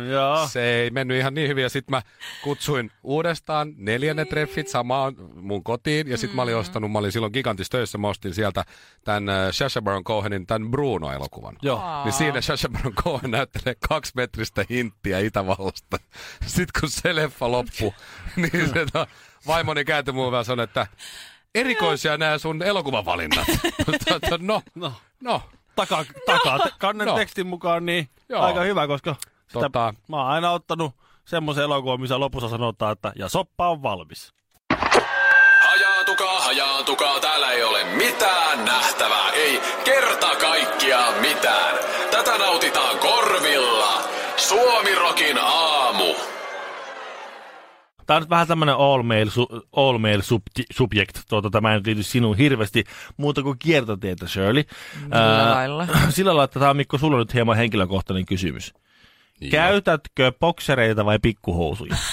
se 0.49 0.63
ei 0.63 0.89
mennyt 0.89 1.17
ihan 1.17 1.33
niin 1.33 1.49
hyvin. 1.49 1.61
Ja 1.63 1.69
sitten 1.69 1.95
mä 1.95 2.01
kutsuin 2.43 2.91
uudestaan 3.03 3.73
neljännet 3.77 4.29
treffit 4.29 4.67
samaan 4.67 5.15
mun 5.35 5.63
kotiin 5.63 6.07
ja 6.07 6.17
sitten 6.17 6.35
mä 6.35 6.41
olin 6.41 6.55
ostanut, 6.55 6.91
mä 6.91 6.99
olin 6.99 7.11
silloin 7.11 7.31
Gigantis 7.33 7.69
töissä, 7.69 7.97
mä 7.97 8.07
ostin 8.07 8.33
sieltä 8.33 8.65
tämän 9.03 9.29
äh, 9.29 9.47
Sacha 9.51 9.81
Baron 9.81 10.03
Cohenin 10.03 10.47
tämän 10.47 10.71
Bruno-elokuvan. 10.71 11.57
Joo. 11.61 12.03
Niin 12.03 12.13
siinä 12.13 12.41
Sacha 12.41 12.69
Baron 12.69 12.93
Cohen 12.95 13.31
näyttelee 13.31 13.75
kaksi 13.89 14.11
metristä 14.15 14.65
hinttiä 14.69 15.19
Itävallasta. 15.19 15.97
Sitten 16.45 16.81
kun 16.81 16.89
se 16.89 17.15
leffa 17.15 17.51
loppui, 17.51 17.91
niin 18.35 18.69
se 18.73 18.85
to, 18.93 19.05
vaimoni 19.47 19.85
kääntyi 19.85 20.13
muun 20.13 20.31
vaan 20.31 20.45
sanoi, 20.45 20.63
että 20.63 20.87
erikoisia 21.55 22.17
nämä 22.17 22.37
sun 22.37 22.63
elokuvavalinnat. 22.63 23.47
No, 24.39 24.61
No. 24.75 24.93
no, 25.21 25.41
Takaa, 25.75 26.03
takaa 26.25 26.59
te, 26.59 26.69
kannen 26.79 27.07
No. 27.07 27.15
tekstin 27.15 27.47
mukaan, 27.47 27.85
niin 27.85 28.09
Joo. 28.29 28.43
aika 28.43 28.61
hyvä, 28.61 28.87
koska 28.87 29.15
sitä, 29.47 29.67
Tota- 29.67 29.95
mä 30.07 30.17
oon 30.17 30.27
aina 30.27 30.51
ottanut 30.51 30.93
semmoisen 31.25 31.63
elokuvan, 31.63 32.01
missä 32.01 32.19
lopussa 32.19 32.49
sanotaan, 32.49 32.91
että 32.91 33.11
ja 33.15 33.29
soppa 33.29 33.69
on 33.69 33.83
valmis. 33.83 34.33
Hajaantukaa, 35.63 36.39
hajaantukaa, 36.41 37.19
täällä 37.19 37.51
ei 37.51 37.63
ole 37.63 37.83
mitään 37.83 38.65
nähtävää, 38.65 39.31
ei 39.31 39.61
kerta 39.83 40.35
kaikkiaan 40.35 41.13
mitään. 41.21 41.75
Tätä 42.11 42.37
nautitaan 42.37 42.99
korvilla. 42.99 44.01
Suomirokin 44.37 45.37
aamu. 45.37 45.74
Tämä 48.05 48.15
on 48.15 48.21
nyt 48.21 48.29
vähän 48.29 48.47
tämmöinen 48.47 48.75
all 48.75 49.03
male, 49.03 49.29
su, 49.29 49.47
all 49.75 49.97
male 49.97 50.23
subject, 50.23 50.59
subject. 50.73 51.17
Tuota, 51.29 51.49
tämä 51.49 51.73
ei 51.73 51.79
liity 51.85 52.03
sinuun 52.03 52.37
hirveästi 52.37 52.83
muuta 53.17 53.43
kuin 53.43 53.59
kiertotietä, 53.59 54.27
Shirley. 54.27 54.63
Millä 55.01 55.51
lailla? 55.51 55.87
Sillä 56.09 56.29
lailla, 56.29 56.43
että 56.43 56.59
tämä 56.59 56.69
on 56.69 56.77
Mikko 56.77 56.97
sulla 56.97 57.17
nyt 57.17 57.33
hieman 57.33 57.57
henkilökohtainen 57.57 58.25
kysymys. 58.25 58.73
Käytätkö 59.51 60.31
boksereita 60.39 61.05
vai 61.05 61.19
pikkuhousuja? 61.21 61.95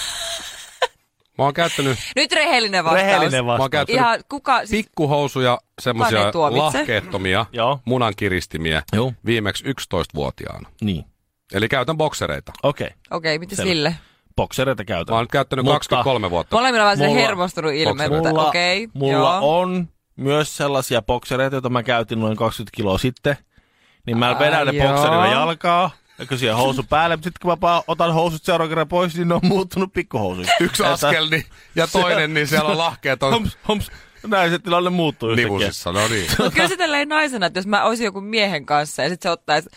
Mä 1.39 1.45
oon 1.45 1.55
käyttänyt, 1.55 1.99
Nyt 2.17 2.33
rehellinen 2.33 2.85
vastaus. 2.85 3.03
Rehellinen 3.07 3.45
mä 3.45 3.53
oon 3.53 3.59
vastaus. 3.59 3.71
käyttänyt 3.71 4.01
Ihan 4.01 4.21
kuka... 4.29 4.59
Siis, 4.67 4.71
pikkuhousuja, 4.71 5.59
semmosia 5.81 6.31
lahkeettomia 6.35 7.47
Joo. 7.53 7.81
munankiristimiä 7.85 8.83
Joo. 8.93 9.13
viimeksi 9.27 9.65
11-vuotiaana. 9.65 10.69
Niin, 10.81 11.05
Eli 11.53 11.69
käytän 11.69 11.97
boksereita. 11.97 12.53
okei. 12.63 12.87
Okay. 12.87 12.99
Okei, 13.11 13.39
mitä 13.39 13.57
Selvä. 13.57 13.69
sille? 13.69 13.95
Boksereita 14.37 14.85
käytän. 14.85 15.13
Mä 15.13 15.17
oon 15.17 15.23
nyt 15.23 15.31
käyttänyt 15.31 15.65
Mutta 15.65 15.75
23 15.79 16.31
vuotta. 16.31 16.57
Molemmilla 16.57 16.85
vaan 16.85 16.99
Mulla- 16.99 17.15
hermostunut 17.21 17.73
ilme, 17.73 18.09
mutta 18.09 18.31
okei. 18.31 18.89
mulla 18.95 19.13
joo. 19.41 19.61
on 19.61 19.89
myös 20.17 20.57
sellaisia 20.57 21.03
boksereita, 21.03 21.57
joita 21.57 21.69
mä 21.71 21.83
käytin 21.83 22.21
noin 22.21 22.37
20 22.37 22.77
kiloa 22.77 22.99
sitten. 22.99 23.37
Niin 24.07 24.19
mä 24.19 24.39
vedän 24.39 24.67
ne 24.67 24.73
joo. 24.73 24.89
bokserilla 24.93 25.27
jalkaa, 25.27 25.91
ja 26.31 26.39
siihen 26.39 26.57
housu 26.57 26.83
päälle, 26.83 27.17
mutta 27.17 27.27
sitten 27.27 27.41
kun 27.59 27.69
mä 27.69 27.83
otan 27.87 28.15
housut 28.15 28.43
seuraavan 28.43 28.69
kerran 28.69 28.89
pois, 28.89 29.15
niin 29.15 29.29
ne 29.29 29.35
on 29.35 29.41
muuttunut 29.45 29.93
pikkuhousuiksi. 29.93 30.53
Yksi 30.65 30.85
askel 30.85 31.29
niin, 31.31 31.45
ja 31.75 31.87
toinen, 31.87 32.35
niin 32.35 32.47
siellä 32.47 32.71
on 32.71 32.79
lahkeet 32.79 33.23
on 33.23 33.33
Homs, 33.33 33.59
homs. 33.69 33.91
Näin 34.27 34.51
se 34.51 34.59
tilanne 34.59 34.91
muuttuu 34.91 35.29
yhtäkkiä. 35.31 35.59
nivusissa. 35.59 35.93
No 35.93 36.09
niin. 36.09 36.27
Mutta 36.39 36.51
kyllä 36.51 36.69
se 36.69 36.77
tälleen 36.77 37.09
naisena, 37.09 37.47
että 37.47 37.59
jos 37.59 37.67
mä 37.67 37.85
olisin 37.85 38.05
joku 38.05 38.21
miehen 38.21 38.67
kanssa 38.67 39.03
ja 39.03 39.09
sitten 39.09 39.29
se 39.29 39.33
ottaisi, 39.33 39.69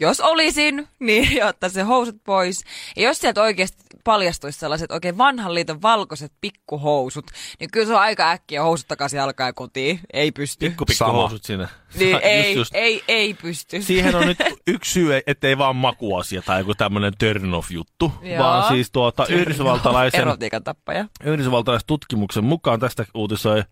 jos 0.00 0.20
olisin, 0.20 0.88
niin 1.00 1.32
ja 1.38 1.46
ottaisi 1.46 1.74
se 1.74 1.82
housut 1.82 2.16
pois. 2.24 2.64
Ja 2.96 3.02
jos 3.02 3.18
sieltä 3.18 3.42
oikeasti 3.42 3.84
paljastuisi 4.04 4.58
sellaiset 4.58 4.90
oikein 4.90 5.18
vanhan 5.18 5.54
liiton 5.54 5.82
valkoiset 5.82 6.32
pikkuhousut, 6.40 7.26
niin 7.60 7.70
kyllä 7.70 7.86
se 7.86 7.92
on 7.92 8.00
aika 8.00 8.30
äkkiä 8.30 8.62
housut 8.62 8.88
takaisin 8.88 9.20
alkaa 9.20 9.52
kotiin. 9.52 10.00
Ei 10.12 10.32
pysty. 10.32 10.66
Pikku 10.68 10.84
pikku 10.84 11.04
housut 11.04 11.44
sinne. 11.44 11.68
niin, 11.98 12.10
Just, 12.12 12.24
ei, 12.24 12.54
just. 12.54 12.74
ei, 12.74 13.04
ei 13.08 13.34
pysty. 13.34 13.82
Siihen 13.82 14.14
on 14.16 14.26
nyt 14.26 14.38
yksi 14.66 14.92
syy, 14.92 15.20
ettei 15.26 15.58
vaan 15.58 15.76
makuasia 15.76 16.42
tai 16.42 16.60
joku 16.60 16.74
tämmöinen 16.74 17.12
turn 17.18 17.54
off 17.54 17.70
juttu, 17.70 18.12
Joo. 18.22 18.38
vaan 18.44 18.68
siis 18.68 18.90
tuota 18.90 19.26
yhdysvaltalaisen, 19.26 20.20
Erotiikan 20.20 20.64
tappaja. 20.64 21.04
yhdysvaltalaisen 21.24 21.86
tutkimuksen 21.86 22.44
mukaan 22.44 22.80
tästä 22.80 23.04
uutisoi, 23.14 23.62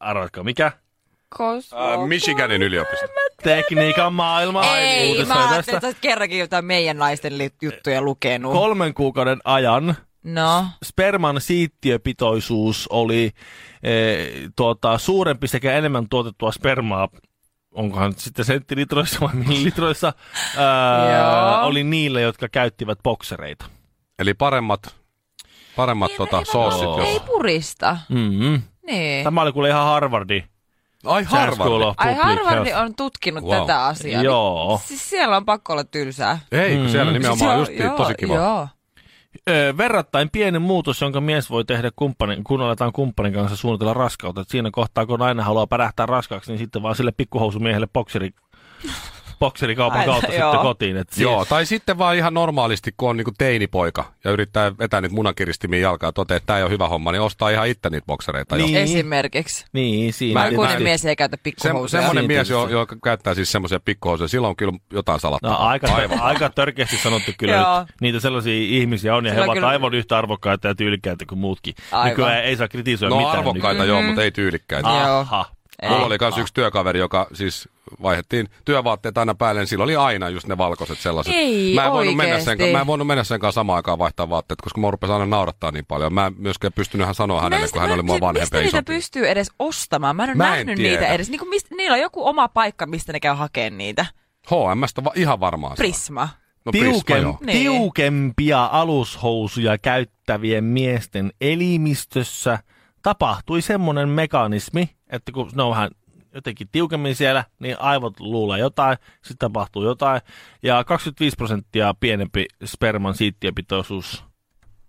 arvatkaa 0.00 0.44
mikä? 0.44 0.72
Koska... 1.38 1.94
Äh, 1.94 2.06
Michiganin 2.08 2.62
yliopisto. 2.62 3.06
Tekniikan 3.42 4.12
maailma 4.12 4.76
Ei, 4.76 5.24
mä 5.24 5.50
ajattelin, 5.50 5.84
että 5.84 6.00
kerrankin 6.00 6.38
jotain 6.38 6.64
meidän 6.64 6.98
naisten 6.98 7.32
juttuja 7.62 8.02
lukenut. 8.02 8.52
Kolmen 8.52 8.94
kuukauden 8.94 9.38
ajan 9.44 9.96
no. 10.24 10.66
sperman 10.84 11.40
siittiöpitoisuus 11.40 12.88
oli 12.88 13.30
e, 13.82 13.92
tuota, 14.56 14.98
suurempi 14.98 15.48
sekä 15.48 15.72
enemmän 15.72 16.08
tuotettua 16.08 16.52
spermaa 16.52 17.08
onkohan 17.74 18.10
nyt 18.10 18.18
sitten 18.18 18.44
senttilitroissa 18.44 19.20
vai 19.20 19.34
millilitroissa, 19.34 20.12
ää, 20.56 21.62
oli 21.62 21.84
niille, 21.84 22.20
jotka 22.20 22.48
käyttivät 22.48 22.98
boksereita. 23.02 23.64
Eli 24.18 24.34
paremmat, 24.34 24.96
paremmat 25.76 26.10
tota, 26.16 26.44
soossit. 26.44 26.82
Joo. 26.82 26.98
Jos... 26.98 27.08
Ei 27.08 27.20
purista. 27.20 27.98
Mm-hmm. 28.08 28.62
Niin. 28.86 29.24
Tämä 29.24 29.42
oli 29.42 29.52
kuule 29.52 29.68
ihan 29.68 29.84
Harvardi. 29.84 30.44
Ai 31.06 31.24
School 31.24 31.40
Harvard. 31.40 31.70
of 31.82 31.94
Ai 31.98 32.14
Public 32.14 32.24
Harvard 32.24 32.66
Health. 32.66 32.82
on 32.84 32.94
tutkinut 32.94 33.44
Wow. 33.44 33.60
tätä 33.60 33.84
asiaa. 33.84 34.22
Joo. 34.22 34.68
Niin, 34.68 34.88
siis 34.88 35.10
siellä 35.10 35.36
on 35.36 35.44
pakko 35.44 35.72
olla 35.72 35.84
tylsää. 35.84 36.38
Ei, 36.52 36.76
kun 36.76 36.88
siellä 36.88 37.12
nimenomaan 37.12 37.66
Siis 37.66 37.68
just 37.78 37.80
joo, 37.84 37.96
tosi 37.96 38.14
kiva. 38.14 38.34
Joo. 38.34 38.68
Ö, 39.50 39.74
verrattain 39.76 40.30
pieni 40.30 40.58
muutos, 40.58 41.00
jonka 41.00 41.20
mies 41.20 41.50
voi 41.50 41.64
tehdä 41.64 41.90
kumppanin, 41.96 42.44
kun 42.44 42.60
aletaan 42.60 42.92
kumppanin 42.92 43.32
kanssa 43.32 43.56
suunnitella 43.56 43.94
raskautta. 43.94 44.40
Et 44.40 44.48
siinä 44.48 44.70
kohtaa, 44.72 45.06
kun 45.06 45.18
nainen 45.18 45.44
haluaa 45.44 45.66
pärähtää 45.66 46.06
raskaaksi, 46.06 46.50
niin 46.52 46.58
sitten 46.58 46.82
vaan 46.82 46.94
sille 46.96 47.12
pikkuhousumiehelle 47.12 47.86
bokseri, 47.92 48.30
bokserikaupan 49.38 50.04
kautta 50.04 50.32
joo. 50.34 50.52
sitten 50.52 50.62
kotiin. 50.62 50.96
Et 50.96 51.08
si- 51.10 51.22
Joo, 51.22 51.44
tai 51.44 51.66
sitten 51.66 51.98
vaan 51.98 52.16
ihan 52.16 52.34
normaalisti, 52.34 52.94
kun 52.96 53.10
on 53.10 53.16
niinku 53.16 53.32
teinipoika 53.38 54.12
ja 54.24 54.30
yrittää 54.30 54.72
vetää 54.78 55.00
niitä 55.00 55.14
munankiristimiä 55.14 55.80
jalkaa 55.80 56.08
ja 56.08 56.12
toteaa, 56.12 56.36
että 56.36 56.46
tämä 56.46 56.56
ei 56.56 56.62
ole 56.62 56.70
hyvä 56.70 56.88
homma, 56.88 57.12
niin 57.12 57.22
ostaa 57.22 57.50
ihan 57.50 57.68
itse 57.68 57.90
niitä 57.90 58.06
boksereita. 58.06 58.56
jo. 58.56 58.66
Niin. 58.66 58.76
Esimerkiksi. 58.76 59.64
Niin, 59.72 60.12
siinä. 60.12 60.40
Mä- 60.40 60.44
Aikuinen 60.44 60.76
mä- 60.76 60.84
mies 60.84 61.04
ei 61.04 61.16
käytä 61.16 61.36
Se, 61.36 61.40
pikkuhousuja. 61.42 62.00
semmoinen 62.02 62.22
Siinä 62.24 62.34
mies, 62.34 62.50
jo, 62.50 62.68
joka 62.68 62.96
käyttää 63.04 63.34
siis 63.34 63.52
semmoisia 63.52 63.80
pikkuhousuja, 63.80 64.28
sillä 64.28 64.48
on 64.48 64.56
kyllä 64.56 64.72
jotain 64.92 65.20
salattaa. 65.20 65.50
No, 65.50 65.56
aika, 65.58 65.94
Aivan. 65.94 66.20
aika 66.20 66.50
törkeästi 66.50 66.96
sanottu 66.96 67.32
kyllä 67.38 67.54
Joo. 67.54 67.80
nyt. 67.80 67.88
Niitä 68.00 68.20
sellaisia 68.20 68.54
ihmisiä 68.78 69.16
on, 69.16 69.24
ja 69.26 69.30
he 69.32 69.34
Sillä 69.34 69.44
on 69.44 69.48
ovat 69.48 69.56
kyllä- 69.56 69.68
aivan 69.68 69.94
yhtä 69.94 70.18
arvokkaita 70.18 70.68
ja 70.68 70.74
tyylikkäitä 70.74 71.24
kuin 71.28 71.38
muutkin. 71.38 71.74
Aivan. 71.92 72.08
Nykyään 72.08 72.44
ei 72.44 72.56
saa 72.56 72.68
kritisoida 72.68 73.14
No 73.14 73.20
mitään. 73.20 73.38
arvokkaita 73.38 73.84
joo, 73.84 74.02
mutta 74.02 74.22
ei 74.22 74.30
tyylikkäitä. 74.30 74.88
Mm-hmm. 74.88 75.06
Joo. 75.06 75.18
Aha. 75.20 75.44
Ei. 75.82 75.88
Mulla 75.90 76.06
oli 76.06 76.16
myös 76.20 76.38
yksi 76.38 76.54
työkaveri, 76.54 76.98
joka 76.98 77.26
siis 77.32 77.68
vaihdettiin 78.02 78.48
työvaatteet 78.64 79.18
aina 79.18 79.34
päälle, 79.34 79.60
niin 79.60 79.68
sillä 79.68 79.84
oli 79.84 79.96
aina 79.96 80.28
just 80.28 80.46
ne 80.46 80.58
valkoiset 80.58 80.98
sellaiset. 80.98 81.32
Ei 81.36 81.74
mä 81.74 81.84
en 81.86 81.92
voinut 81.92 82.16
mennä 82.16 82.40
sen, 82.40 82.58
mä 82.72 82.80
en 82.80 82.86
voinut 82.86 83.06
mennä 83.06 83.24
sen 83.24 83.40
kanssa 83.40 83.58
samaan 83.58 83.76
aikaan 83.76 83.98
vaihtaa 83.98 84.28
vaatteet, 84.30 84.60
koska 84.60 84.80
mä 84.80 84.90
rupesin 84.90 85.12
aina 85.12 85.26
naurattaa 85.26 85.70
niin 85.70 85.86
paljon. 85.86 86.12
Mä 86.14 86.26
en 86.26 86.34
myöskään 86.38 86.72
pystynyt 86.72 87.06
hän 87.06 87.14
sanoa 87.14 87.40
hänelle, 87.40 87.60
Näistä 87.60 87.74
kun 87.74 87.82
hän 87.82 87.92
oli 87.94 88.02
mua 88.02 88.16
mä- 88.16 88.20
vanhempi 88.20 88.40
Mistä 88.44 88.58
niitä 88.62 88.82
pystyy 88.82 89.28
edes 89.28 89.50
ostamaan? 89.58 90.16
Mä 90.16 90.24
en 90.24 90.30
ole 90.30 90.36
Mä 90.36 90.44
en 90.46 90.50
nähnyt 90.66 90.76
tiedä. 90.76 91.00
niitä 91.00 91.14
edes. 91.14 91.30
Niin 91.30 91.38
kuin 91.38 91.48
mistä, 91.48 91.74
niillä 91.74 91.94
on 91.94 92.00
joku 92.00 92.26
oma 92.26 92.48
paikka, 92.48 92.86
mistä 92.86 93.12
ne 93.12 93.20
käy 93.20 93.34
hakemaan 93.34 93.78
niitä. 93.78 94.06
H&Mstä 94.50 95.04
va- 95.04 95.12
ihan 95.14 95.40
varmaan. 95.40 95.76
Prisma. 95.76 96.28
No 96.64 96.72
Prisma, 96.72 96.90
Tiukem, 96.92 97.22
joo. 97.22 97.38
Niin. 97.46 97.58
tiukempia 97.58 98.64
alushousuja 98.72 99.78
käyttävien 99.78 100.64
miesten 100.64 101.32
elimistössä 101.40 102.58
tapahtui 103.02 103.62
semmoinen 103.62 104.08
mekanismi, 104.08 104.90
että 105.10 105.32
kun 105.32 105.50
ne 105.54 105.62
on 105.62 105.70
vähän 105.70 105.90
jotenkin 106.34 106.68
tiukemmin 106.72 107.14
siellä, 107.14 107.44
niin 107.58 107.80
aivot 107.80 108.20
luulee 108.20 108.58
jotain, 108.58 108.98
sitten 109.14 109.38
tapahtuu 109.38 109.84
jotain. 109.84 110.20
Ja 110.62 110.84
25 110.84 111.36
prosenttia 111.36 111.94
pienempi 112.00 112.46
sperman 112.64 113.14
siittiöpitoisuus 113.14 114.27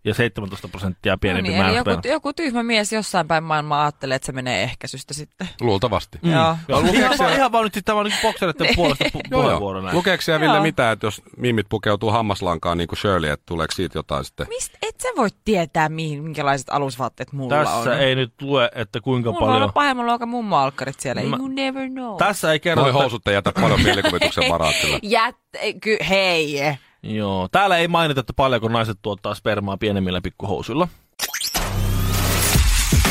ja 0.10 0.14
17 0.14 0.68
prosenttia 0.68 1.14
No 1.14 1.18
pienempi 1.18 1.50
niin, 1.50 1.62
eli 1.62 1.74
määrä 1.74 1.92
joku, 1.92 2.08
joku 2.08 2.34
tyhmä 2.34 2.64
mies 2.64 2.94
jossain 2.94 3.28
päin 3.28 3.44
maailmaa 3.44 3.82
ajattelee, 3.82 4.16
että 4.16 4.26
se 4.26 4.32
menee 4.32 4.64
ehkäisystä 4.64 5.14
sitten. 5.14 5.50
Luultavasti. 5.62 6.20
Mm. 6.22 6.32
Joo. 6.32 6.56
Joo, 6.68 6.80
lukeeko 6.82 6.98
ihan, 6.98 7.08
vaan, 7.10 7.18
siellä- 7.18 7.36
ihan 7.36 7.52
vaan 7.52 7.64
nyt 7.64 7.74
sitten 7.74 7.86
tämä 7.94 8.00
on 8.00 8.06
niin 8.06 8.18
boksereiden 8.22 8.76
puolesta 8.76 9.06
pu- 9.06 9.22
Joo, 9.32 9.42
puheenvuoro 9.42 9.80
joo. 9.80 9.86
näin. 9.86 9.98
Lukeeko 9.98 10.22
siellä 10.22 10.40
Ville 10.42 10.54
Joo. 10.56 10.64
mitään, 10.64 10.94
että 10.94 11.08
jos 11.08 11.22
miimit 11.38 11.66
pukeutuu 11.70 12.12
hammaslankaan 12.12 12.78
niin 12.78 12.88
kuin 12.88 13.00
Shirley, 13.00 13.30
että 13.32 13.44
tuleeko 13.46 13.72
siitä 13.76 13.98
jotain 13.98 14.26
sitten? 14.26 14.48
Mistä 14.50 14.78
et 14.82 14.96
sä 15.02 15.08
voi 15.18 15.30
tietää, 15.46 15.90
mihin, 15.90 16.24
minkälaiset 16.24 16.68
alusvaatteet 16.70 17.34
mulla 17.34 17.56
Tässä 17.56 17.76
on? 17.76 17.94
ei 17.94 18.16
nyt 18.16 18.34
lue, 18.42 18.70
että 18.76 19.02
kuinka 19.02 19.30
Mulla 19.32 19.40
paljon... 19.46 19.64
olla 19.64 19.72
pahemman 19.72 20.06
luokan 20.06 20.30
mummo-alkkarit 20.30 21.00
siellä. 21.00 21.22
Mä- 21.22 21.38
You 21.38 21.48
never 21.48 21.90
know. 21.90 22.18
Tässä 22.18 22.52
ei 22.52 22.60
kerrota, 22.60 22.92
Noi 22.92 23.02
housut 23.02 23.28
ei 23.28 23.34
jätä 23.34 23.52
paljon 23.62 23.82
mielikuvituksen 23.82 24.44
varaa 24.50 24.72
kyllä. 24.82 25.00
Jät, 25.16 25.36
ky, 25.82 25.98
hei. 26.10 26.60
Joo, 27.04 27.48
täällä 27.52 27.78
ei 27.78 27.88
mainita, 27.88 28.20
että 28.20 28.34
paljonko 28.34 28.68
naiset 28.68 28.98
tuottaa 29.02 29.36
spermaa 29.36 29.78
pienemmillä 29.78 30.22
pikkuhousuilla. 30.22 30.88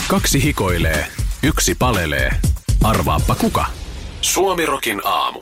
Kaksi 0.09 0.43
hikoilee, 0.43 1.07
yksi 1.43 1.75
palelee. 1.75 2.31
Arvaappa 2.85 3.35
kuka? 3.35 3.67
Suomirokin 4.21 5.01
aamu. 5.05 5.41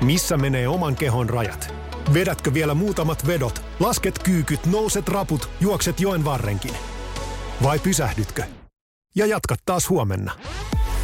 Missä 0.00 0.36
menee 0.36 0.68
oman 0.68 0.96
kehon 0.96 1.30
rajat? 1.30 1.74
Vedätkö 2.14 2.54
vielä 2.54 2.74
muutamat 2.74 3.26
vedot, 3.26 3.62
lasket 3.80 4.18
kyykyt, 4.18 4.66
nouset 4.66 5.08
raput, 5.08 5.50
juokset 5.60 6.00
joen 6.00 6.24
varrenkin? 6.24 6.74
Vai 7.62 7.78
pysähdytkö? 7.78 8.42
Ja 9.16 9.26
jatkat 9.26 9.60
taas 9.66 9.90
huomenna. 9.90 10.32